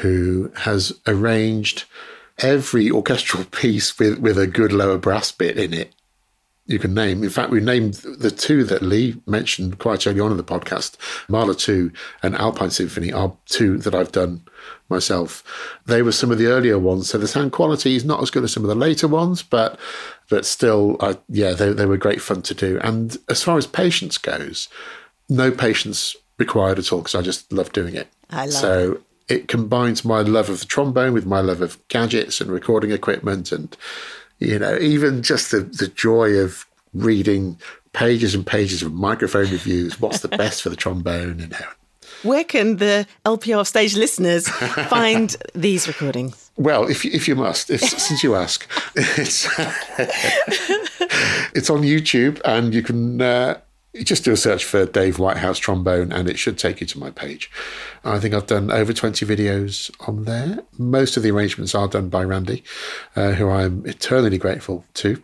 who 0.00 0.50
has 0.56 0.92
arranged 1.06 1.84
every 2.38 2.90
orchestral 2.90 3.44
piece 3.50 3.98
with, 3.98 4.18
with 4.18 4.38
a 4.38 4.46
good 4.46 4.72
lower 4.72 4.98
brass 4.98 5.30
bit 5.30 5.58
in 5.58 5.74
it 5.74 5.92
you 6.70 6.78
can 6.78 6.94
name. 6.94 7.24
In 7.24 7.30
fact, 7.30 7.50
we 7.50 7.60
named 7.60 7.94
the 7.94 8.30
two 8.30 8.62
that 8.64 8.80
Lee 8.80 9.20
mentioned 9.26 9.80
quite 9.80 10.06
early 10.06 10.20
on 10.20 10.30
in 10.30 10.36
the 10.36 10.44
podcast, 10.44 10.96
Mahler 11.28 11.54
2 11.54 11.90
and 12.22 12.36
Alpine 12.36 12.70
Symphony, 12.70 13.12
are 13.12 13.36
two 13.46 13.76
that 13.78 13.92
I've 13.92 14.12
done 14.12 14.42
myself. 14.88 15.42
They 15.86 16.00
were 16.00 16.12
some 16.12 16.30
of 16.30 16.38
the 16.38 16.46
earlier 16.46 16.78
ones, 16.78 17.10
so 17.10 17.18
the 17.18 17.26
sound 17.26 17.50
quality 17.50 17.96
is 17.96 18.04
not 18.04 18.22
as 18.22 18.30
good 18.30 18.44
as 18.44 18.52
some 18.52 18.62
of 18.62 18.68
the 18.68 18.76
later 18.76 19.08
ones, 19.08 19.42
but 19.42 19.80
but 20.30 20.46
still, 20.46 20.96
uh, 21.00 21.14
yeah, 21.28 21.52
they, 21.52 21.72
they 21.72 21.86
were 21.86 21.98
great 21.98 22.22
fun 22.22 22.40
to 22.42 22.54
do. 22.54 22.78
And 22.82 23.18
as 23.28 23.42
far 23.42 23.58
as 23.58 23.66
patience 23.66 24.16
goes, 24.16 24.68
no 25.28 25.50
patience 25.50 26.16
required 26.38 26.78
at 26.78 26.92
all 26.92 27.00
because 27.00 27.14
I 27.14 27.20
just 27.20 27.52
love 27.52 27.72
doing 27.72 27.94
it. 27.94 28.08
I 28.30 28.46
love 28.46 28.52
so 28.54 29.00
it 29.30 29.46
combines 29.48 30.04
my 30.04 30.20
love 30.20 30.48
of 30.48 30.60
the 30.60 30.66
trombone 30.66 31.12
with 31.12 31.24
my 31.24 31.40
love 31.40 31.60
of 31.60 31.78
gadgets 31.88 32.40
and 32.40 32.50
recording 32.50 32.90
equipment 32.90 33.52
and 33.52 33.76
you 34.38 34.58
know 34.58 34.76
even 34.78 35.22
just 35.22 35.52
the, 35.52 35.60
the 35.60 35.88
joy 35.88 36.30
of 36.30 36.66
reading 36.92 37.56
pages 37.92 38.34
and 38.34 38.46
pages 38.46 38.82
of 38.82 38.92
microphone 38.92 39.48
reviews 39.50 40.00
what's 40.00 40.20
the 40.20 40.28
best 40.42 40.62
for 40.62 40.68
the 40.68 40.76
trombone 40.76 41.40
and 41.40 41.52
how 41.52 41.70
Where 42.22 42.44
can 42.44 42.76
the 42.76 43.06
LPO 43.24 43.60
Offstage 43.60 43.96
listeners 43.96 44.48
find 44.88 45.36
these 45.54 45.86
recordings? 45.86 46.49
Well, 46.56 46.88
if 46.88 47.04
if 47.04 47.26
you 47.28 47.36
must, 47.36 47.70
if, 47.70 47.80
since 47.80 48.22
you 48.22 48.34
ask, 48.34 48.66
it's 48.94 49.46
it's 51.54 51.70
on 51.70 51.82
YouTube, 51.82 52.40
and 52.44 52.74
you 52.74 52.82
can 52.82 53.20
uh, 53.20 53.58
just 54.04 54.24
do 54.24 54.32
a 54.32 54.36
search 54.36 54.64
for 54.64 54.86
Dave 54.86 55.18
Whitehouse 55.18 55.58
trombone, 55.58 56.12
and 56.12 56.28
it 56.28 56.38
should 56.38 56.58
take 56.58 56.80
you 56.80 56.86
to 56.86 56.98
my 56.98 57.10
page. 57.10 57.50
I 58.04 58.18
think 58.18 58.34
I've 58.34 58.46
done 58.46 58.70
over 58.70 58.92
twenty 58.92 59.26
videos 59.26 59.90
on 60.08 60.24
there. 60.24 60.60
Most 60.78 61.16
of 61.16 61.22
the 61.22 61.30
arrangements 61.32 61.74
are 61.74 61.88
done 61.88 62.08
by 62.08 62.22
Randy, 62.24 62.62
uh, 63.16 63.32
who 63.32 63.50
I'm 63.50 63.84
eternally 63.86 64.38
grateful 64.38 64.84
to, 64.94 65.22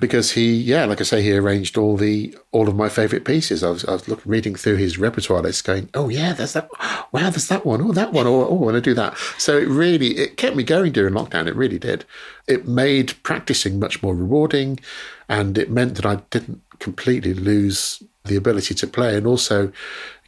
because 0.00 0.32
he, 0.32 0.52
yeah, 0.54 0.84
like 0.84 1.00
I 1.00 1.04
say, 1.04 1.22
he 1.22 1.32
arranged 1.32 1.78
all 1.78 1.96
the 1.96 2.36
all 2.50 2.68
of 2.68 2.74
my 2.74 2.88
favourite 2.88 3.24
pieces. 3.24 3.62
I 3.62 3.70
was 3.70 3.84
I 3.84 3.92
was 3.92 4.08
looking, 4.08 4.30
reading 4.30 4.54
through 4.56 4.76
his 4.76 4.98
repertoire 4.98 5.42
list, 5.42 5.64
going, 5.64 5.88
oh 5.94 6.08
yeah, 6.08 6.32
there's 6.32 6.54
that. 6.54 6.68
Wow, 7.12 7.30
there's 7.30 7.48
that 7.48 7.64
one. 7.64 7.80
Oh, 7.82 7.92
that 7.92 8.12
one. 8.12 8.26
Oh, 8.26 8.46
oh, 8.48 8.58
I 8.58 8.64
want 8.64 8.74
to 8.74 8.80
do 8.80 8.94
that. 8.94 9.16
So 9.38 9.56
it 9.56 9.68
really 9.68 10.18
it 10.18 10.36
kept 10.36 10.56
me 10.56 10.64
going 10.64 10.92
during 10.92 11.14
lockdown. 11.14 11.46
It 11.46 11.56
really 11.56 11.78
did. 11.78 12.04
It 12.48 12.66
made 12.66 13.22
practicing 13.22 13.78
much 13.78 14.02
more 14.02 14.16
rewarding, 14.16 14.80
and 15.28 15.56
it 15.56 15.70
meant 15.70 15.94
that 15.94 16.06
I 16.06 16.16
didn't 16.30 16.60
completely 16.82 17.32
lose 17.32 18.02
the 18.24 18.36
ability 18.36 18.74
to 18.74 18.86
play, 18.86 19.16
and 19.16 19.26
also 19.26 19.72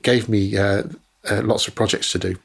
gave 0.03 0.29
me 0.29 0.57
uh, 0.57 0.85
uh, 1.31 1.43
lots 1.43 1.67
of 1.69 1.75
projects 1.75 2.13
to 2.13 2.19
do. 2.19 2.37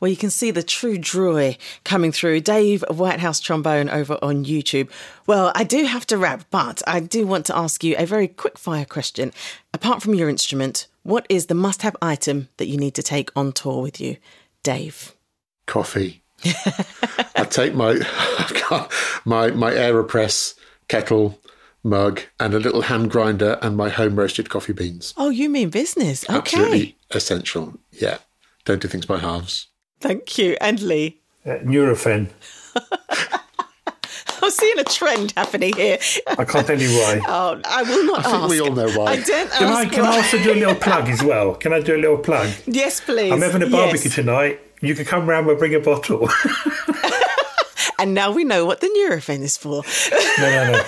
Well, 0.00 0.10
you 0.10 0.16
can 0.16 0.30
see 0.30 0.50
the 0.50 0.62
true 0.62 0.96
joy 0.96 1.58
coming 1.84 2.10
through. 2.10 2.40
Dave 2.40 2.82
Whitehouse 2.88 3.38
Trombone 3.38 3.90
over 3.90 4.18
on 4.22 4.46
YouTube. 4.46 4.88
Well, 5.26 5.52
I 5.54 5.64
do 5.64 5.84
have 5.84 6.06
to 6.06 6.16
wrap, 6.16 6.44
but 6.50 6.82
I 6.86 7.00
do 7.00 7.26
want 7.26 7.46
to 7.46 7.56
ask 7.56 7.84
you 7.84 7.94
a 7.98 8.06
very 8.06 8.28
quick 8.28 8.56
fire 8.56 8.86
question. 8.86 9.32
Apart 9.74 10.02
from 10.02 10.14
your 10.14 10.30
instrument, 10.30 10.86
what 11.02 11.26
is 11.28 11.46
the 11.46 11.54
must 11.54 11.82
have 11.82 11.96
item 12.00 12.48
that 12.56 12.66
you 12.66 12.78
need 12.78 12.94
to 12.94 13.02
take 13.02 13.30
on 13.36 13.52
tour 13.52 13.82
with 13.82 14.00
you? 14.00 14.16
Dave. 14.62 15.14
Coffee. 15.66 16.22
I 16.44 17.46
take 17.48 17.74
my 17.74 17.94
my 19.24 19.50
my 19.50 19.72
Aeropress 19.72 20.54
kettle, 20.88 21.38
mug, 21.82 22.20
and 22.38 22.54
a 22.54 22.58
little 22.60 22.82
hand 22.82 23.10
grinder, 23.10 23.58
and 23.62 23.76
my 23.76 23.88
home 23.88 24.16
roasted 24.16 24.48
coffee 24.50 24.72
beans. 24.72 25.14
Oh, 25.16 25.30
you 25.30 25.48
mean 25.48 25.70
business? 25.70 26.24
Okay. 26.28 26.36
Absolutely 26.38 26.96
essential. 27.10 27.74
Yeah, 27.92 28.18
don't 28.64 28.80
do 28.82 28.88
things 28.88 29.06
by 29.06 29.18
halves. 29.18 29.68
Thank 30.00 30.38
you. 30.38 30.56
And 30.60 30.80
Lee. 30.82 31.20
Uh, 31.44 31.56
Nurofen. 31.64 32.28
I'm 34.42 34.50
seeing 34.50 34.78
a 34.78 34.84
trend 34.84 35.32
happening 35.36 35.74
here. 35.76 35.98
I 36.26 36.44
can't 36.44 36.66
tell 36.66 36.80
you 36.80 36.88
why. 36.98 37.20
Oh, 37.28 37.60
I 37.64 37.82
will 37.82 38.04
not 38.06 38.20
I 38.20 38.22
think 38.22 38.34
ask. 38.42 38.50
we 38.50 38.60
all 38.60 38.72
know 38.72 38.90
why. 38.92 39.12
I 39.12 39.16
don't 39.20 39.50
Can 39.52 39.68
I, 39.68 39.82
ask. 39.82 39.92
can 39.92 40.04
I 40.04 40.16
also 40.16 40.38
do 40.42 40.52
a 40.52 40.54
little 40.54 40.74
plug 40.74 41.08
as 41.08 41.22
well? 41.22 41.54
Can 41.54 41.72
I 41.74 41.80
do 41.80 41.94
a 41.94 42.00
little 42.00 42.16
plug? 42.18 42.48
Yes, 42.66 43.00
please. 43.02 43.30
I'm 43.32 43.42
having 43.42 43.62
a 43.62 43.66
barbecue 43.70 44.04
Yes. 44.06 44.14
tonight. 44.14 44.60
You 44.80 44.94
can 44.94 45.04
come 45.04 45.28
round 45.28 45.48
and 45.48 45.58
bring 45.58 45.74
a 45.74 45.80
bottle. 45.80 46.28
And 48.00 48.14
now 48.14 48.32
we 48.32 48.44
know 48.44 48.64
what 48.64 48.80
the 48.80 48.86
Nurofen 48.88 49.40
is 49.42 49.56
for. 49.56 49.82
no, 50.38 50.72
no, 50.72 50.72
no. 50.72 50.86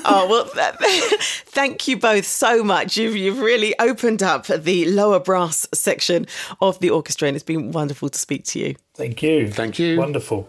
Oh 0.10 0.26
well, 0.28 0.48
th- 0.48 1.20
thank 1.46 1.86
you 1.88 1.98
both 1.98 2.24
so 2.24 2.62
much. 2.64 2.96
You've 2.96 3.16
you've 3.16 3.40
really 3.40 3.78
opened 3.78 4.22
up 4.22 4.46
the 4.46 4.86
lower 4.86 5.20
brass 5.20 5.66
section 5.74 6.26
of 6.60 6.78
the 6.78 6.90
orchestra, 6.90 7.28
and 7.28 7.36
it's 7.36 7.44
been 7.44 7.72
wonderful 7.72 8.08
to 8.08 8.18
speak 8.18 8.44
to 8.44 8.58
you. 8.58 8.76
Thank 8.94 9.22
you. 9.22 9.50
Thank 9.50 9.78
you. 9.78 9.98
Wonderful. 9.98 10.48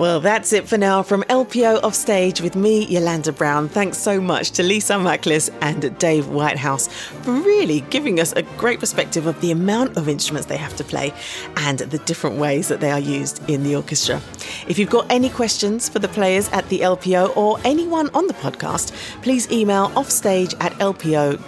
Well, 0.00 0.18
that's 0.18 0.54
it 0.54 0.66
for 0.66 0.78
now 0.78 1.02
from 1.02 1.24
LPO 1.24 1.82
Offstage 1.82 2.40
with 2.40 2.56
me, 2.56 2.86
Yolanda 2.86 3.32
Brown. 3.32 3.68
Thanks 3.68 3.98
so 3.98 4.18
much 4.18 4.52
to 4.52 4.62
Lee 4.62 4.80
Tsarmaklis 4.80 5.50
and 5.60 5.98
Dave 5.98 6.28
Whitehouse 6.28 6.88
for 7.20 7.32
really 7.32 7.82
giving 7.90 8.18
us 8.18 8.32
a 8.32 8.40
great 8.56 8.80
perspective 8.80 9.26
of 9.26 9.38
the 9.42 9.50
amount 9.50 9.98
of 9.98 10.08
instruments 10.08 10.46
they 10.46 10.56
have 10.56 10.74
to 10.76 10.84
play 10.84 11.12
and 11.56 11.80
the 11.80 11.98
different 11.98 12.36
ways 12.36 12.68
that 12.68 12.80
they 12.80 12.90
are 12.90 12.98
used 12.98 13.46
in 13.50 13.62
the 13.62 13.76
orchestra. 13.76 14.22
If 14.66 14.78
you've 14.78 14.88
got 14.88 15.04
any 15.10 15.28
questions 15.28 15.90
for 15.90 15.98
the 15.98 16.08
players 16.08 16.48
at 16.48 16.66
the 16.70 16.80
LPO 16.80 17.36
or 17.36 17.58
anyone 17.64 18.08
on 18.14 18.26
the 18.26 18.32
podcast, 18.32 18.94
please 19.20 19.52
email 19.52 19.92
offstage 19.94 20.54
at 20.60 20.72
lpo.org.uk 20.78 21.38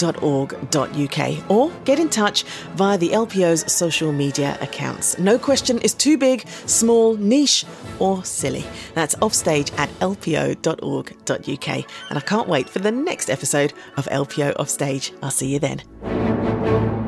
or 1.50 1.72
get 1.86 1.98
in 1.98 2.10
touch 2.10 2.42
via 2.74 2.98
the 2.98 3.08
LPO's 3.12 3.72
social 3.72 4.12
media 4.12 4.58
accounts. 4.60 5.18
No 5.18 5.38
question 5.38 5.78
is 5.78 5.94
too 5.94 6.18
big, 6.18 6.46
small, 6.66 7.16
niche, 7.16 7.64
or 7.98 8.22
silly. 8.42 8.64
That's 8.94 9.14
offstage 9.22 9.70
at 9.78 9.88
lpo.org.uk. 10.00 11.68
And 12.10 12.18
I 12.18 12.20
can't 12.20 12.48
wait 12.48 12.68
for 12.68 12.80
the 12.80 12.92
next 12.92 13.30
episode 13.30 13.72
of 13.96 14.06
LPO 14.06 14.56
Offstage. 14.58 15.12
I'll 15.22 15.30
see 15.30 15.48
you 15.48 15.60
then. 15.60 17.01